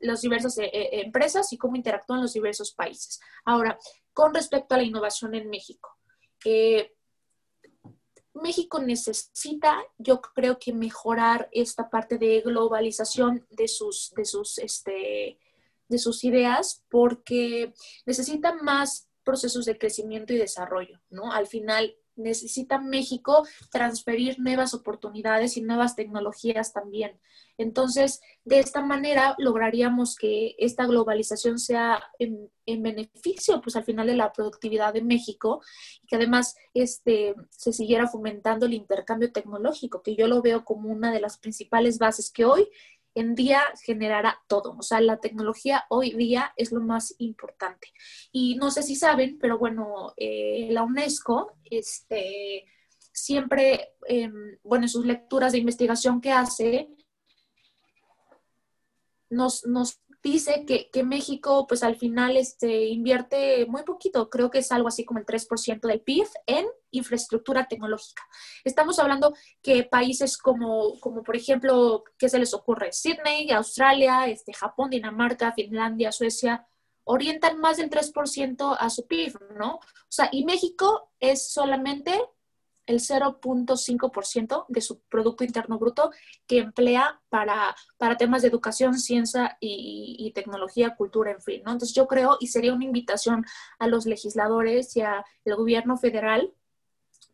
[0.00, 3.20] las diversas eh, eh, empresas y cómo interactúan los diversos países.
[3.44, 3.78] Ahora,
[4.12, 5.96] con respecto a la innovación en México,
[6.44, 6.92] eh,
[8.34, 15.38] México necesita, yo creo que mejorar esta parte de globalización de sus, de sus, este,
[15.88, 17.74] de sus ideas porque
[18.06, 21.32] necesita más procesos de crecimiento y desarrollo, ¿no?
[21.32, 27.18] Al final necesita México transferir nuevas oportunidades y nuevas tecnologías también.
[27.58, 34.14] Entonces, de esta manera lograríamos que esta globalización sea en, beneficio, pues al final de
[34.14, 35.60] la productividad de México
[36.02, 40.88] y que además este, se siguiera fomentando el intercambio tecnológico, que yo lo veo como
[40.88, 42.68] una de las principales bases que hoy
[43.14, 44.76] en día generará todo.
[44.78, 47.88] O sea, la tecnología hoy día es lo más importante.
[48.32, 52.66] Y no sé si saben, pero bueno, eh, la UNESCO este,
[53.12, 56.88] siempre, em, bueno, en sus lecturas de investigación que hace,
[59.28, 64.70] nos, nos dice que, México, pues al final este, invierte muy poquito, creo que es
[64.72, 68.22] algo así como el 3% del PIB en infraestructura tecnológica.
[68.64, 72.92] Estamos hablando que países como, como por ejemplo, ¿qué se les ocurre?
[72.92, 76.66] Sydney, Australia, este, Japón, Dinamarca, Finlandia, Suecia,
[77.04, 79.76] orientan más del 3% a su PIB, ¿no?
[79.76, 82.20] O sea, y México es solamente
[82.90, 86.10] el 0.5% de su Producto Interno Bruto
[86.46, 91.72] que emplea para, para temas de educación, ciencia y, tecnología, cultura, en fin, ¿no?
[91.72, 93.44] Entonces yo creo, y sería una invitación
[93.78, 96.52] a los legisladores y al gobierno federal,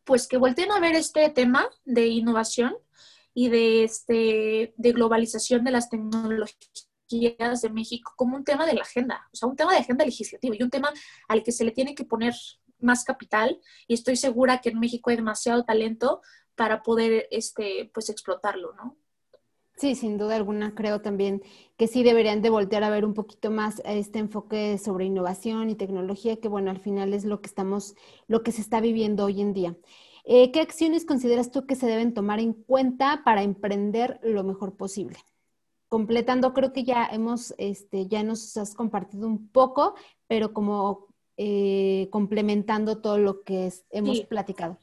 [0.04, 2.76] pues que volteen a ver este tema de innovación
[3.34, 8.82] y de, este, de globalización de las tecnologías de México como un tema de la
[8.82, 10.92] agenda, o sea, un tema de agenda legislativa y un tema
[11.28, 12.34] al que se le tiene que poner
[12.78, 16.20] más capital y estoy segura que en México hay demasiado talento
[16.54, 18.96] para poder este, pues explotarlo, ¿no?
[19.76, 21.42] Sí, sin duda alguna, creo también
[21.76, 25.74] que sí deberían de voltear a ver un poquito más este enfoque sobre innovación y
[25.74, 27.94] tecnología, que bueno, al final es lo que estamos,
[28.26, 29.76] lo que se está viviendo hoy en día.
[30.24, 34.76] Eh, ¿Qué acciones consideras tú que se deben tomar en cuenta para emprender lo mejor
[34.76, 35.18] posible?
[35.88, 39.94] Completando, creo que ya hemos, este, ya nos has compartido un poco,
[40.26, 41.05] pero como
[41.36, 44.78] eh, complementando todo lo que hemos platicado?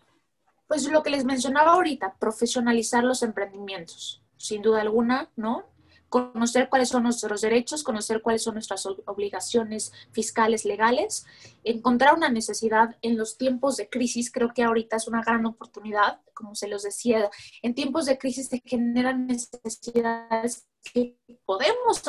[0.67, 5.65] Pues lo que les mencionaba ahorita, profesionalizar los emprendimientos, sin duda alguna, ¿no?
[6.09, 11.25] Conocer cuáles son nuestros derechos, conocer cuáles son nuestras obligaciones fiscales, legales,
[11.63, 16.21] encontrar una necesidad en los tiempos de crisis, creo que ahorita es una gran oportunidad,
[16.35, 17.31] como se los decía,
[17.63, 22.03] en tiempos de crisis se generan necesidades que podemos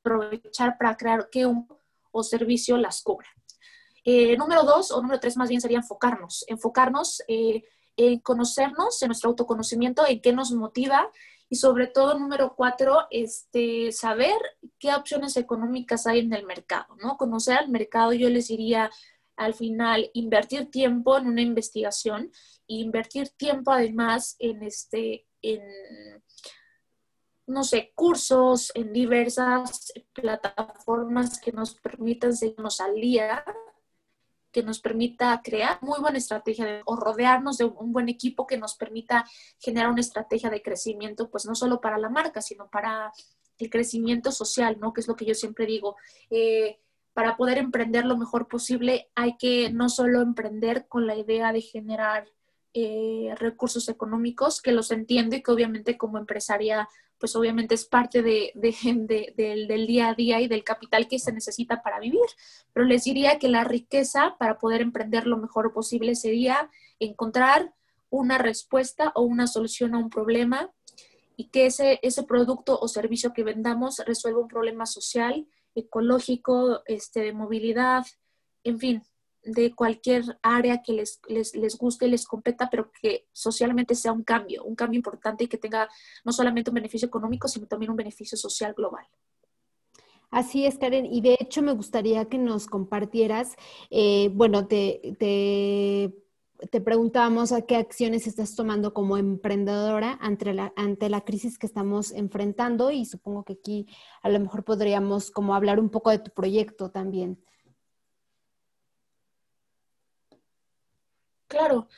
[0.00, 1.66] aprovechar para crear que un
[2.10, 3.28] o servicio las cubra.
[4.10, 6.42] Eh, número dos, o número tres más bien, sería enfocarnos.
[6.48, 7.62] Enfocarnos eh,
[7.94, 11.10] en conocernos, en nuestro autoconocimiento, en qué nos motiva
[11.50, 14.38] y sobre todo, número cuatro, este, saber
[14.78, 17.18] qué opciones económicas hay en el mercado, ¿no?
[17.18, 18.90] Conocer al mercado, yo les diría
[19.36, 22.32] al final, invertir tiempo en una investigación
[22.66, 25.60] e invertir tiempo además en este, en,
[27.46, 33.44] no sé, cursos, en diversas plataformas que nos permitan seguirnos al día
[34.58, 38.74] que nos permita crear muy buena estrategia o rodearnos de un buen equipo que nos
[38.74, 39.24] permita
[39.60, 43.12] generar una estrategia de crecimiento, pues no solo para la marca, sino para
[43.56, 44.92] el crecimiento social, ¿no?
[44.92, 45.94] Que es lo que yo siempre digo.
[46.28, 46.80] Eh,
[47.12, 51.60] para poder emprender lo mejor posible hay que no solo emprender con la idea de
[51.60, 52.26] generar
[52.74, 58.22] eh, recursos económicos, que los entiendo y que obviamente como empresaria pues obviamente es parte
[58.22, 62.20] de, del, día a día y del capital que se necesita para vivir.
[62.72, 67.74] Pero les diría que la riqueza para poder emprender lo mejor posible sería encontrar
[68.10, 70.72] una respuesta o una solución a un problema
[71.36, 77.20] y que ese, ese producto o servicio que vendamos resuelva un problema social, ecológico, este,
[77.20, 78.04] de movilidad,
[78.64, 79.02] en fin,
[79.42, 84.12] de cualquier área que les, les, les, guste y les competa, pero que socialmente sea
[84.12, 85.88] un cambio, un cambio importante y que tenga
[86.24, 89.06] no solamente un beneficio económico, sino también un beneficio social global.
[90.30, 91.06] Así es, Karen.
[91.06, 93.56] Y de hecho me gustaría que nos compartieras,
[93.90, 96.14] eh, bueno, te, te,
[96.70, 101.66] te, preguntábamos a qué acciones estás tomando como emprendedora ante la, ante la crisis que
[101.66, 103.86] estamos enfrentando y supongo que aquí
[104.22, 107.42] a lo mejor podríamos como hablar un poco de tu proyecto también.
[111.48, 111.88] Claro.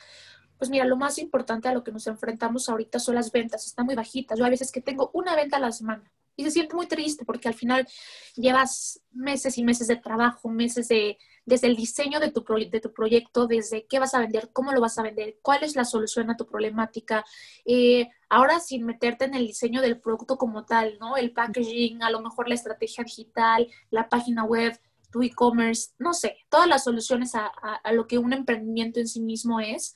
[0.57, 3.85] Pues mira, lo más importante a lo que nos enfrentamos ahorita son las ventas, están
[3.85, 4.37] muy bajitas.
[4.37, 7.25] Yo a veces que tengo una venta a la semana y se siente muy triste
[7.25, 7.87] porque al final
[8.35, 12.93] llevas meses y meses de trabajo, meses de, desde el diseño de tu, de tu
[12.93, 16.29] proyecto, desde qué vas a vender, cómo lo vas a vender, cuál es la solución
[16.29, 17.25] a tu problemática.
[17.65, 21.17] Eh, ahora sin meterte en el diseño del producto como tal, ¿no?
[21.17, 24.79] El packaging, a lo mejor la estrategia digital, la página web,
[25.11, 29.21] tu e-commerce, no sé, todas las soluciones a, a, lo que un emprendimiento en sí
[29.21, 29.95] mismo es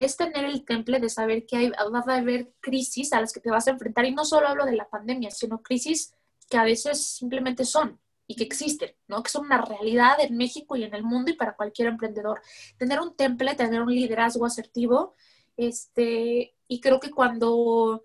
[0.00, 3.40] es tener el temple de saber que hay, va a haber crisis a las que
[3.40, 4.04] te vas a enfrentar.
[4.04, 6.14] Y no solo hablo de la pandemia, sino crisis
[6.48, 9.22] que a veces simplemente son y que existen, ¿no?
[9.22, 12.40] Que son una realidad en México y en el mundo y para cualquier emprendedor.
[12.78, 15.14] Tener un temple, tener un liderazgo asertivo,
[15.56, 18.04] este, y creo que cuando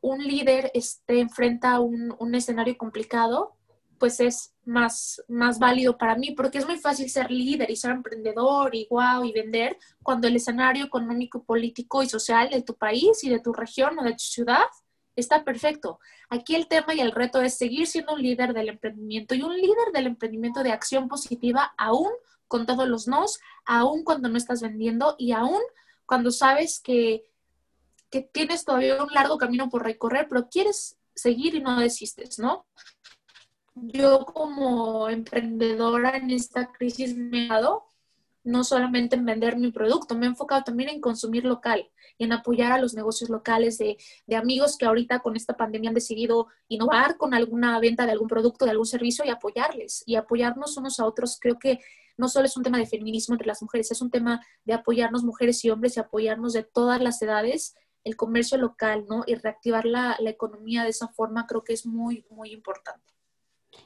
[0.00, 3.56] un líder este, enfrenta un, un escenario complicado,
[4.02, 7.92] pues es más, más válido para mí, porque es muy fácil ser líder y ser
[7.92, 13.22] emprendedor y wow y vender cuando el escenario económico, político y social de tu país
[13.22, 14.64] y de tu región o de tu ciudad
[15.14, 16.00] está perfecto.
[16.30, 19.54] Aquí el tema y el reto es seguir siendo un líder del emprendimiento y un
[19.54, 22.10] líder del emprendimiento de acción positiva aún
[22.48, 25.62] con todos los nos, aún cuando no estás vendiendo y aún
[26.06, 27.22] cuando sabes que,
[28.10, 32.66] que tienes todavía un largo camino por recorrer, pero quieres seguir y no desistes, ¿no?
[33.74, 37.86] Yo como emprendedora en esta crisis me he dado
[38.44, 42.32] no solamente en vender mi producto, me he enfocado también en consumir local y en
[42.32, 46.48] apoyar a los negocios locales de, de, amigos que ahorita con esta pandemia han decidido
[46.68, 50.98] innovar con alguna venta de algún producto, de algún servicio y apoyarles y apoyarnos unos
[50.98, 51.38] a otros.
[51.40, 51.78] Creo que
[52.16, 55.22] no solo es un tema de feminismo entre las mujeres, es un tema de apoyarnos
[55.22, 59.22] mujeres y hombres y apoyarnos de todas las edades, el comercio local, ¿no?
[59.26, 63.11] Y reactivar la, la economía de esa forma creo que es muy, muy importante.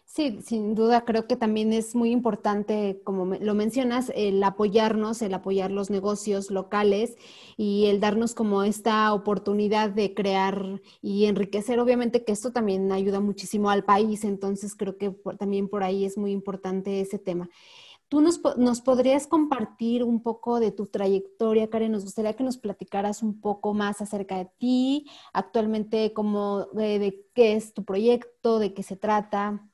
[0.05, 5.35] Sí, sin duda creo que también es muy importante, como lo mencionas, el apoyarnos, el
[5.35, 7.17] apoyar los negocios locales
[7.57, 11.81] y el darnos como esta oportunidad de crear y enriquecer.
[11.81, 16.17] Obviamente que esto también ayuda muchísimo al país, entonces creo que también por ahí es
[16.17, 17.51] muy importante ese tema.
[18.09, 21.93] ¿Tú nos, nos, podrías compartir un poco de tu trayectoria, Karen?
[21.93, 27.55] Nos gustaría que nos platicaras un poco más acerca de ti, actualmente, cómo, de qué
[27.55, 29.69] es tu proyecto, de qué se trata.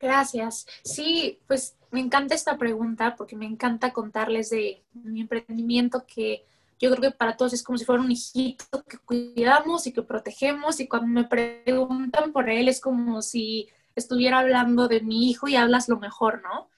[0.00, 0.66] Gracias.
[0.84, 6.44] Sí, pues me encanta esta pregunta porque me encanta contarles de mi emprendimiento que
[6.80, 10.02] yo creo que para todos es como si fuera un hijito que cuidamos y que
[10.02, 15.46] protegemos y cuando me preguntan por él es como si estuviera hablando de mi hijo
[15.46, 16.68] y hablas lo mejor, ¿no?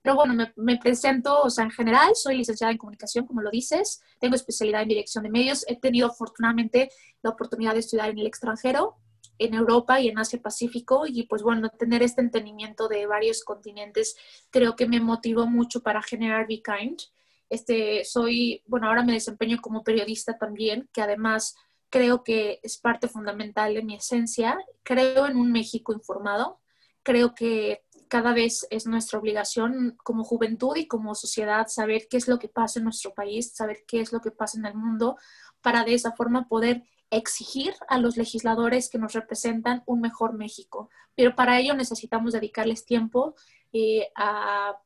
[0.00, 3.50] Pero bueno, me, me, presento, o sea, en general, soy licenciada en comunicación, como lo
[3.50, 6.90] dices, tengo especialidad en dirección de medios, he tenido afortunadamente
[7.22, 8.96] la oportunidad de estudiar en el extranjero,
[9.38, 14.16] en Europa y en Asia Pacífico y pues bueno, tener este entendimiento de varios continentes
[14.50, 17.00] creo que me motivó mucho para generar Be Kind.
[17.48, 21.54] Este, soy, bueno, ahora me desempeño como periodista también, que además
[21.90, 24.58] creo que es parte fundamental de mi esencia.
[24.82, 26.60] Creo en un México informado.
[27.02, 32.28] Creo que cada vez es nuestra obligación como juventud y como sociedad saber qué es
[32.28, 35.16] lo que pasa en nuestro país, saber qué es lo que pasa en el mundo,
[35.60, 40.88] para de esa forma poder exigir a los legisladores que nos representan un mejor México.
[41.14, 43.34] Pero para ello necesitamos dedicarles tiempo
[43.72, 44.76] eh, a,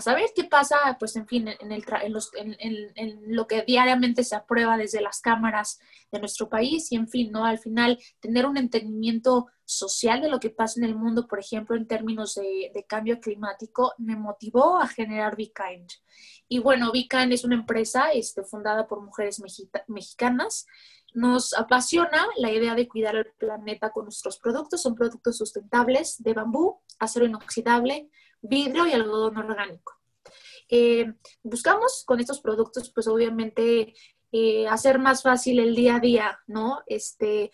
[0.00, 5.78] saber qué pasa, pues en fin, en, lo que diariamente se aprueba desde las cámaras
[6.10, 7.44] de nuestro país y en fin, ¿no?
[7.44, 11.76] Al final, tener un entendimiento social de lo que pasa en el mundo, por ejemplo,
[11.76, 15.90] en términos de, cambio climático, me motivó a generar Be Kind.
[16.48, 19.42] Y bueno, Be Kind es una empresa este, fundada por mujeres
[19.88, 20.66] mexicanas
[21.14, 24.82] nos apasiona la idea de cuidar el planeta con nuestros productos.
[24.82, 28.08] Son productos sustentables de bambú, acero inoxidable,
[28.42, 29.94] vidrio y algodón orgánico.
[30.68, 33.94] Eh, buscamos con estos productos, pues obviamente,
[34.32, 36.82] eh, hacer más fácil el día a día, ¿no?
[36.86, 37.50] Este,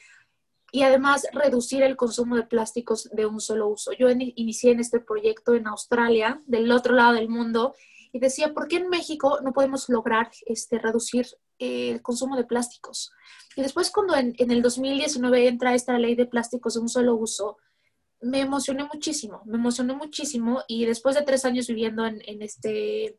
[0.70, 3.92] y además reducir el consumo de plásticos de un solo uso.
[3.92, 7.74] Yo inicié en este proyecto en Australia, del otro lado del mundo,
[8.12, 11.26] y decía, ¿por qué en México no podemos lograr este, reducir
[11.58, 13.10] eh, el consumo de plásticos?
[13.56, 17.58] Y después cuando en, el 2019 entra esta ley de plásticos de un solo uso,
[18.20, 23.18] me emocioné muchísimo, me emocioné muchísimo y después de tres años viviendo en, en, este,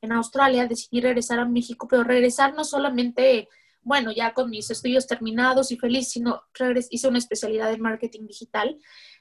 [0.00, 3.48] en Australia decidí regresar a México, pero regresar no solamente,
[3.82, 6.42] bueno, ya con mis estudios terminados y feliz, sino
[6.90, 8.78] hice una especialidad en marketing digital.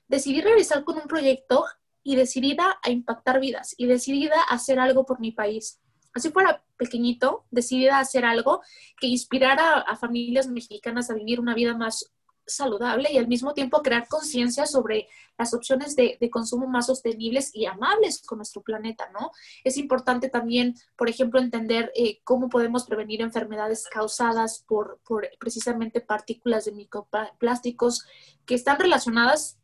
[0.07, 1.65] Decidí regresar con un proyecto
[2.03, 5.79] y decidida a impactar vidas y decidida a hacer algo por mi país.
[6.13, 8.61] Así fuera pequeñito, decidida a hacer algo
[8.99, 12.11] que inspirara a familias mexicanas a vivir una vida más
[12.49, 17.65] saludable y al mismo tiempo crear conciencia sobre las opciones de, consumo más sostenibles y
[17.65, 19.31] amables con nuestro planeta, ¿no?
[19.63, 26.01] Es importante también, por ejemplo, entender eh, cómo podemos prevenir enfermedades causadas por, por precisamente
[26.01, 28.05] partículas de microplásticos
[28.45, 29.59] que están relacionadas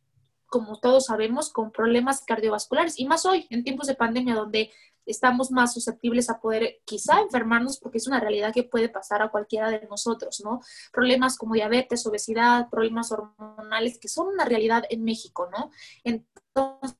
[0.46, 4.70] como todos sabemos, con problemas cardiovasculares y más hoy, en tiempos de pandemia, donde
[5.06, 9.30] estamos más susceptibles a poder quizá enfermarnos porque es una realidad que puede pasar a
[9.30, 10.60] cualquiera de nosotros, ¿no?
[10.92, 15.70] Problemas como diabetes, obesidad, problemas hormonales que son una realidad en México, ¿no?
[16.04, 16.96] Entonces,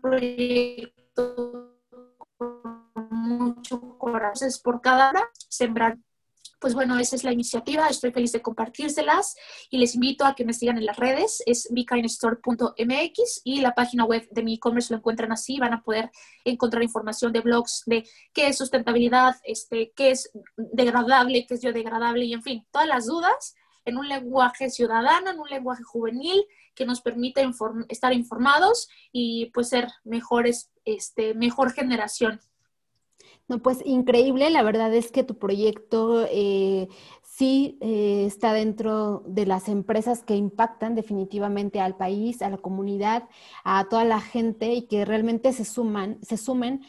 [0.00, 1.76] proyecto
[2.36, 4.48] con mucho corazón.
[4.62, 5.98] Por cada hora, sembrar
[6.62, 7.88] pues bueno, esa es la iniciativa.
[7.88, 9.36] Estoy feliz de compartírselas
[9.68, 11.42] y les invito a que me sigan en las redes.
[11.44, 15.58] Es bikindstore.mx y la página web de mi e-commerce lo encuentran así.
[15.58, 16.12] Van a poder
[16.44, 22.26] encontrar información de blogs de qué es sustentabilidad, este, qué es degradable, qué es biodegradable
[22.26, 26.44] y en fin, todas las dudas en un lenguaje ciudadano, en un lenguaje juvenil
[26.76, 27.42] que nos permita
[27.88, 32.40] estar informados y pues ser mejores, este, mejor generación
[33.52, 36.88] no, pues increíble, la verdad es que tu proyecto eh,
[37.22, 43.28] sí eh, está dentro de las empresas que impactan definitivamente al país, a la comunidad,
[43.62, 46.80] a toda la gente y que realmente se suman, se sumen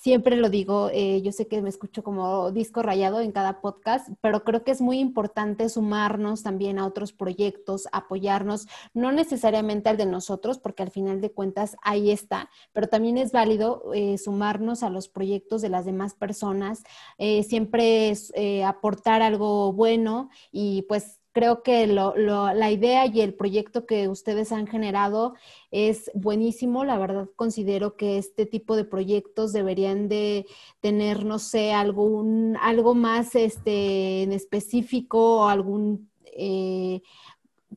[0.00, 4.08] siempre lo digo, eh, yo sé que me escucho como disco rayado en cada podcast,
[4.20, 9.96] pero creo que es muy importante sumarnos también a otros proyectos, apoyarnos, no necesariamente al
[9.96, 14.82] de nosotros, porque al final de cuentas ahí está, pero también es válido eh, sumarnos
[14.82, 16.82] a los proyectos de las demás personas,
[17.18, 18.32] eh, siempre es,
[18.64, 24.68] aportar algo bueno y pues creo que la idea y el proyecto que ustedes han
[24.68, 25.34] generado
[25.72, 26.84] es buenísimo.
[26.84, 30.46] La verdad considero que este tipo de proyectos deberían de
[30.80, 36.08] tener, no sé, algún, algo más este, en específico o algún...
[36.24, 37.02] Eh,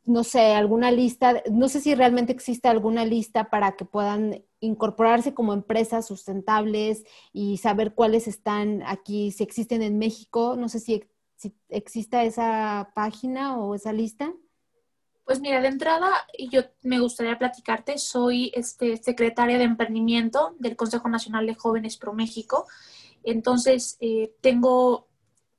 [0.06, 5.34] no sé, alguna lista, no sé si realmente existe alguna lista para que puedan incorporarse
[5.34, 7.04] como empresas sustentables
[7.34, 11.04] y saber cuáles están aquí, si existen en México, no sé si
[11.38, 14.34] si exista esa página o esa lista?
[15.24, 16.10] Pues mira, de entrada
[16.52, 22.14] yo me gustaría platicarte, soy este, secretaria de emprendimiento del Consejo Nacional de Jóvenes Pro
[22.14, 22.66] México,
[23.24, 25.08] entonces eh, tengo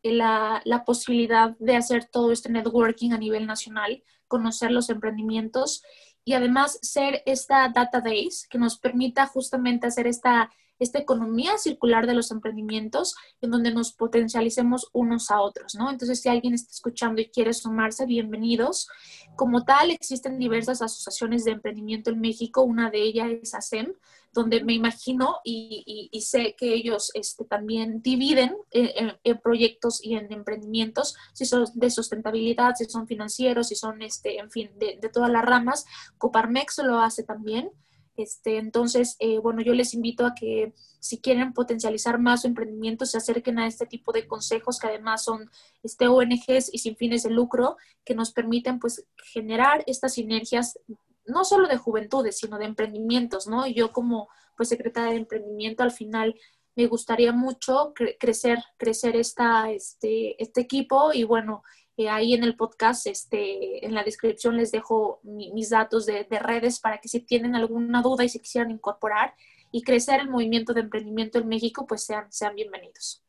[0.03, 5.83] la, la, posibilidad de hacer todo este networking a nivel nacional, conocer los emprendimientos
[6.25, 12.15] y además ser esta database que nos permita justamente hacer esta esta economía circular de
[12.15, 15.91] los emprendimientos en donde nos potencialicemos unos a otros, ¿no?
[15.91, 18.89] Entonces, si alguien está escuchando y quiere sumarse, bienvenidos.
[19.37, 23.95] Como tal, existen diversas asociaciones de emprendimiento en México, una de ellas es ASEM,
[24.33, 31.17] donde me imagino y, sé que ellos este, también dividen en, proyectos y en emprendimientos,
[31.33, 35.31] si son de sustentabilidad, si son financieros, si son, este, en fin, de, de todas
[35.31, 35.87] las ramas.
[36.19, 37.71] Coparmex lo hace también.
[38.19, 43.07] Este, entonces, eh, bueno, yo les invito a que si quieren potencializar más su emprendimiento,
[43.07, 45.49] se acerquen a este tipo de consejos que además son
[45.85, 50.81] este, ONGs y sin fines de lucro que nos permiten pues generar estas sinergias
[51.27, 53.69] no solo de juventudes, sino de emprendimientos, ¿no?
[53.69, 56.35] yo como pues secretaria de emprendimiento al final
[56.75, 61.63] me gustaría mucho crecer, crecer esta, este, este equipo y bueno,
[62.07, 66.99] ahí en el podcast, este, en la descripción les dejo mis datos de, redes para
[66.99, 69.35] que si tienen alguna duda y se quisieran incorporar
[69.73, 73.25] y crecer el movimiento de emprendimiento en México, pues sean, sean bienvenidos.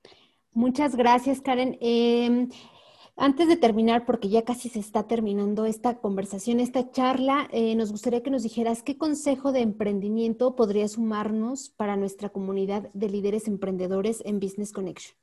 [0.52, 1.78] Muchas gracias, Karen.
[1.82, 2.50] Em,
[3.16, 7.92] antes de terminar, porque ya casi se está terminando esta conversación, esta charla, eh, nos
[7.92, 13.48] gustaría que nos dijeras qué consejo de emprendimiento podría sumarnos para nuestra comunidad de líderes
[13.48, 15.18] emprendedores en Business Connection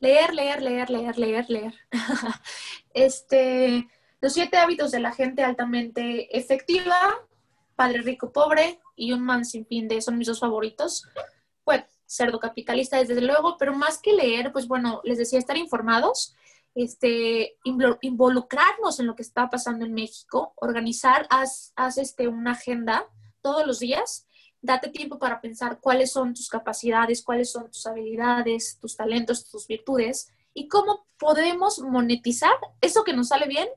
[0.00, 1.74] leer, leer, leer, leer, leer, leer.
[2.94, 3.88] este,
[4.20, 6.96] los siete hábitos de la gente altamente efectiva,
[7.76, 11.06] Padre Rico Pobre y Un Man Sin Fin de son mis dos favoritos.
[11.64, 16.34] Bueno, Cerdo Capitalista desde luego, pero más que leer, pues bueno, les decía estar informados,
[16.74, 23.06] este, involucrarnos en lo que está pasando en México, organizar, haz, haz este, una agenda
[23.40, 24.26] todos los días
[24.62, 29.66] date tiempo para pensar cuáles son tus capacidades, cuáles son tus habilidades, tus talentos, tus
[29.66, 33.68] virtudes y cómo podemos monetizar eso que nos sale bien,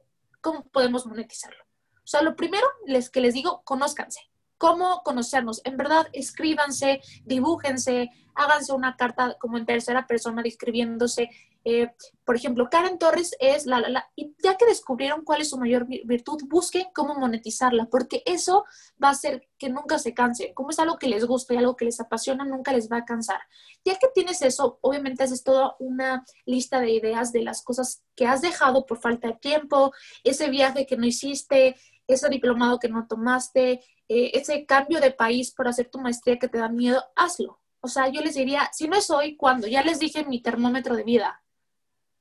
[0.42, 1.64] cómo podemos monetizarlo.
[1.98, 4.20] O sea, lo primero les, que les digo, conózcanse.
[4.58, 5.62] ¿Cómo conocernos?
[5.66, 11.30] En verdad, escríbanse, dibújense, háganse una carta como en tercera persona describiéndose
[11.66, 11.92] Eh,
[12.26, 15.58] por ejemplo, Karen Torres es la, la, la, y ya que descubrieron cuál es su
[15.58, 18.66] mayor virtud, busquen cómo monetizarla, porque eso
[19.02, 20.54] va a hacer que nunca se cansen.
[20.54, 23.06] Como es algo que les gusta y algo que les apasiona, nunca les va a
[23.06, 23.40] cansar.
[23.86, 28.26] Ya que tienes eso, obviamente haces toda una lista de ideas de las cosas que
[28.26, 29.94] has dejado por falta de tiempo,
[30.24, 31.76] ese viaje que no hiciste,
[32.08, 36.50] ese diplomado que no tomaste, eh, ese cambio de país por hacer tu maestría que
[36.50, 37.60] te da miedo, hazlo.
[37.82, 39.68] O sea, yo les diría, si no es hoy, ¿cuándo?
[39.68, 41.43] Ya les dije mi termómetro de vida.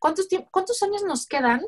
[0.03, 1.63] ¿Cuántos, cuántos años nos quedan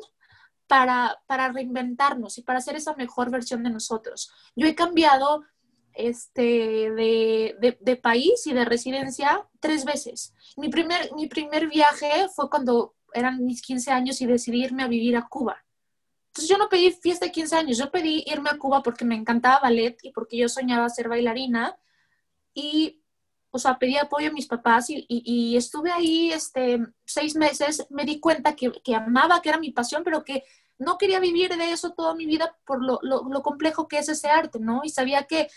[0.67, 4.29] para, para reinventarnos y para hacer esa mejor versión de nosotros?
[4.57, 5.45] Yo he cambiado
[5.93, 6.41] este,
[6.91, 10.33] de, de, de, país y de residencia tres veces.
[10.57, 14.89] Mi primer, mi primer viaje fue cuando eran mis 15 años y decidí irme a
[14.89, 15.63] vivir a Cuba.
[16.27, 19.15] Entonces yo no pedí fiesta de 15 años, yo pedí irme a Cuba porque me
[19.15, 21.77] encantaba ballet y porque yo soñaba ser bailarina.
[22.53, 23.01] Y
[23.55, 28.19] o sea, pedí apoyo a mis papás y, estuve ahí este, seis meses, me di
[28.19, 30.43] cuenta que, amaba, que era mi pasión, pero que
[30.77, 34.27] no quería vivir de eso toda mi vida por lo, lo, complejo que es ese
[34.27, 34.81] arte, ¿no?
[34.83, 35.47] Y sabía que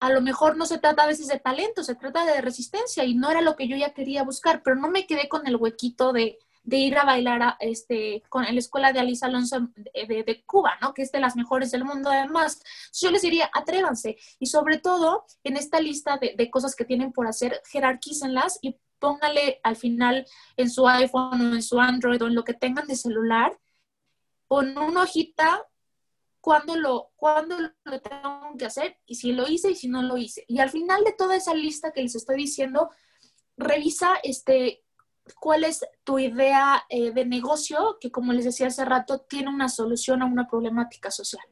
[0.00, 3.14] a lo mejor no se trata a veces de talento, se trata de resistencia y
[3.14, 6.14] no era lo que yo ya quería buscar, pero no me quedé con el huequito
[6.14, 10.22] de, de ir a bailar este, con, en la escuela de Alice Alonso de, de,
[10.24, 10.94] de, Cuba, ¿no?
[10.94, 12.62] Que es de las mejores del mundo además.
[12.92, 17.12] Yo les diría, atrévanse y sobre todo en esta lista de, de cosas que tienen
[17.12, 22.26] por hacer, jerarquícenlas y póngale al final en su iPhone o en su Android o
[22.28, 23.58] en lo que tengan de celular,
[24.46, 25.66] con una hojita
[26.40, 30.16] cuándo lo, cuándo lo tengo que hacer y si lo hice y si no lo
[30.16, 30.44] hice.
[30.48, 32.90] Y al final de toda esa lista que les estoy diciendo,
[33.56, 34.82] revisa este,
[35.34, 39.68] cuál es tu idea eh, de negocio que, como les decía hace rato, tiene una
[39.68, 41.44] solución a una problemática social.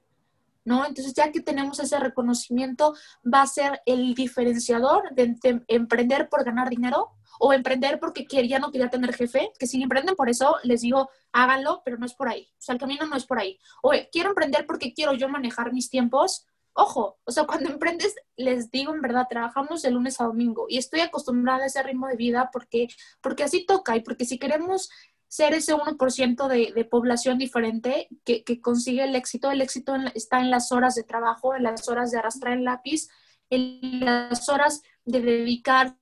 [0.64, 0.85] ¿No?
[0.85, 6.45] Entonces, ya que tenemos ese reconocimiento, va a ser el diferenciador de, de emprender por
[6.45, 10.57] ganar dinero o emprender porque ya no quería tener jefe, que si emprenden por eso,
[10.64, 12.49] les digo, háganlo, pero no es por ahí.
[12.53, 13.59] O sea, el camino no es por ahí.
[13.83, 16.47] O quiero emprender porque quiero yo manejar mis tiempos,
[16.79, 20.79] ojo, o sea, cuando emprendes, les digo en verdad, trabajamos de lunes a domingo y
[20.79, 22.89] estoy acostumbrada a ese ritmo de vida porque,
[23.20, 24.89] porque así toca y porque si queremos
[25.26, 30.51] ser ese 1% de, de población diferente que, consigue el éxito, el éxito está en
[30.51, 33.09] las horas de trabajo, en las horas de arrastrar el lápiz,
[33.51, 35.97] en las horas de dedicar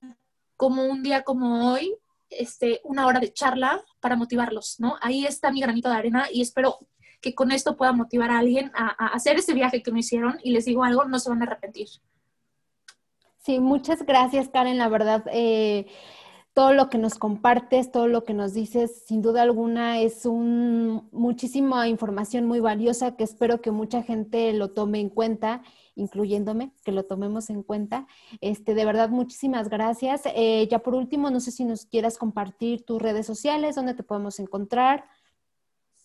[0.55, 1.93] como un día como hoy,
[2.29, 4.95] este, una hora de charla para motivarlos, ¿no?
[5.01, 6.79] Ahí está mi granito de arena y espero
[7.21, 10.51] que con esto pueda motivar a alguien a, hacer ese viaje que no hicieron y
[10.51, 11.87] les digo algo, no se van a arrepentir.
[13.39, 14.77] Sí, muchas gracias, Karen.
[14.77, 15.87] La verdad, eh,
[16.57, 21.07] todo lo que nos compartes, todo lo que nos dices, sin duda alguna es un,
[21.11, 25.61] muchísima información muy valiosa que espero que mucha gente lo tome en cuenta,
[25.93, 28.07] incluyéndome, que lo tomemos en cuenta.
[28.41, 30.23] Este, de verdad, muchísimas gracias.
[30.33, 34.01] Eh, ya por último, no sé si nos quieras compartir tus redes sociales, dónde te
[34.01, 35.05] podemos encontrar.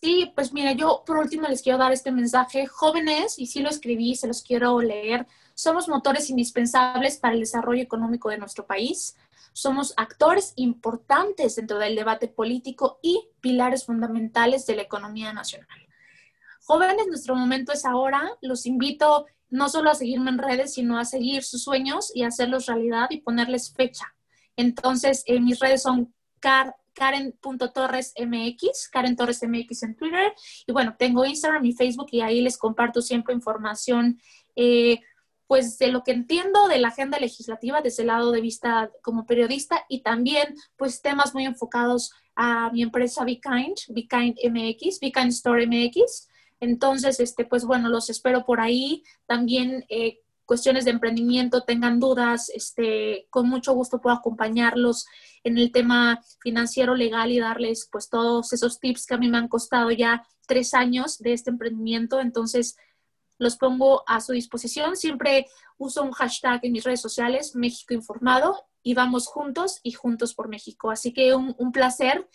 [0.03, 2.67] Sí, pues mira, yo por último les quiero dar este mensaje.
[2.67, 7.81] Jóvenes, y sí lo escribí, se los quiero leer, somos motores indispensables para el desarrollo
[7.81, 9.15] económico de nuestro país.
[9.53, 15.87] Somos actores importantes dentro del debate político y pilares fundamentales de la economía nacional.
[16.65, 18.29] Jóvenes, nuestro momento es ahora.
[18.41, 22.65] Los invito no solo a seguirme en redes, sino a seguir sus sueños y hacerlos
[22.65, 24.13] realidad y ponerles fecha.
[24.57, 30.33] Entonces, eh, mis redes son car karen.torresmx, Karen Torres MX en Twitter.
[30.65, 34.19] Y bueno, tengo Instagram y Facebook y ahí les comparto siempre información,
[34.55, 34.99] eh,
[35.47, 39.25] pues de lo que entiendo de la agenda legislativa desde el lado de vista como
[39.25, 45.67] periodista y también pues temas muy enfocados a mi empresa BeKind, BeKind MX, BeKind Store
[45.67, 46.29] MX.
[46.59, 49.03] Entonces, este, pues bueno, los espero por ahí.
[49.25, 55.05] También eh, cuestiones de emprendimiento, tengan dudas, este, con mucho gusto puedo acompañarlos
[55.43, 59.37] en el tema financiero, legal y darles pues todos esos tips que a mí me
[59.37, 62.19] han costado ya tres años de este emprendimiento.
[62.19, 62.77] Entonces,
[63.37, 64.95] los pongo a su disposición.
[64.95, 70.33] Siempre uso un hashtag en mis redes sociales, México Informado, y vamos juntos y juntos
[70.33, 70.91] por México.
[70.91, 72.27] Así que un, un placer.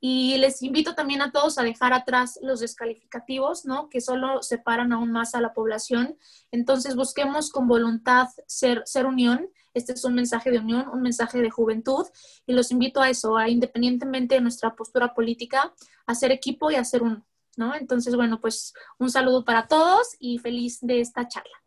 [0.00, 3.88] Y les invito también a todos a dejar atrás los descalificativos, ¿no?
[3.88, 6.18] Que solo separan aún más a la población.
[6.50, 9.48] Entonces busquemos con voluntad ser, ser unión.
[9.72, 12.06] Este es un mensaje de unión, un mensaje de juventud.
[12.46, 15.72] Y los invito a eso, a independientemente de nuestra postura política,
[16.06, 17.26] a ser equipo y a ser uno,
[17.56, 17.74] ¿no?
[17.74, 21.65] Entonces, bueno, pues un saludo para todos y feliz de esta charla.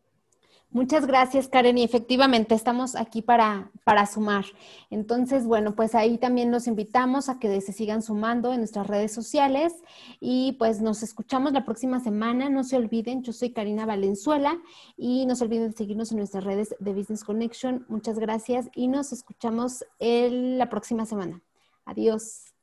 [0.72, 1.80] Muchas gracias, Karen.
[1.80, 4.45] Y efectivamente estamos aquí para, para sumar.
[4.91, 9.11] Entonces, bueno, pues ahí también los invitamos a que se sigan sumando en nuestras redes
[9.11, 9.74] sociales
[10.20, 12.49] y pues nos escuchamos la próxima semana.
[12.49, 14.59] No se olviden, yo soy Karina Valenzuela
[14.95, 17.86] y no se olviden de seguirnos en nuestras redes de Business Connection.
[17.89, 21.41] Muchas gracias y nos escuchamos la próxima semana.
[21.86, 22.59] Adiós.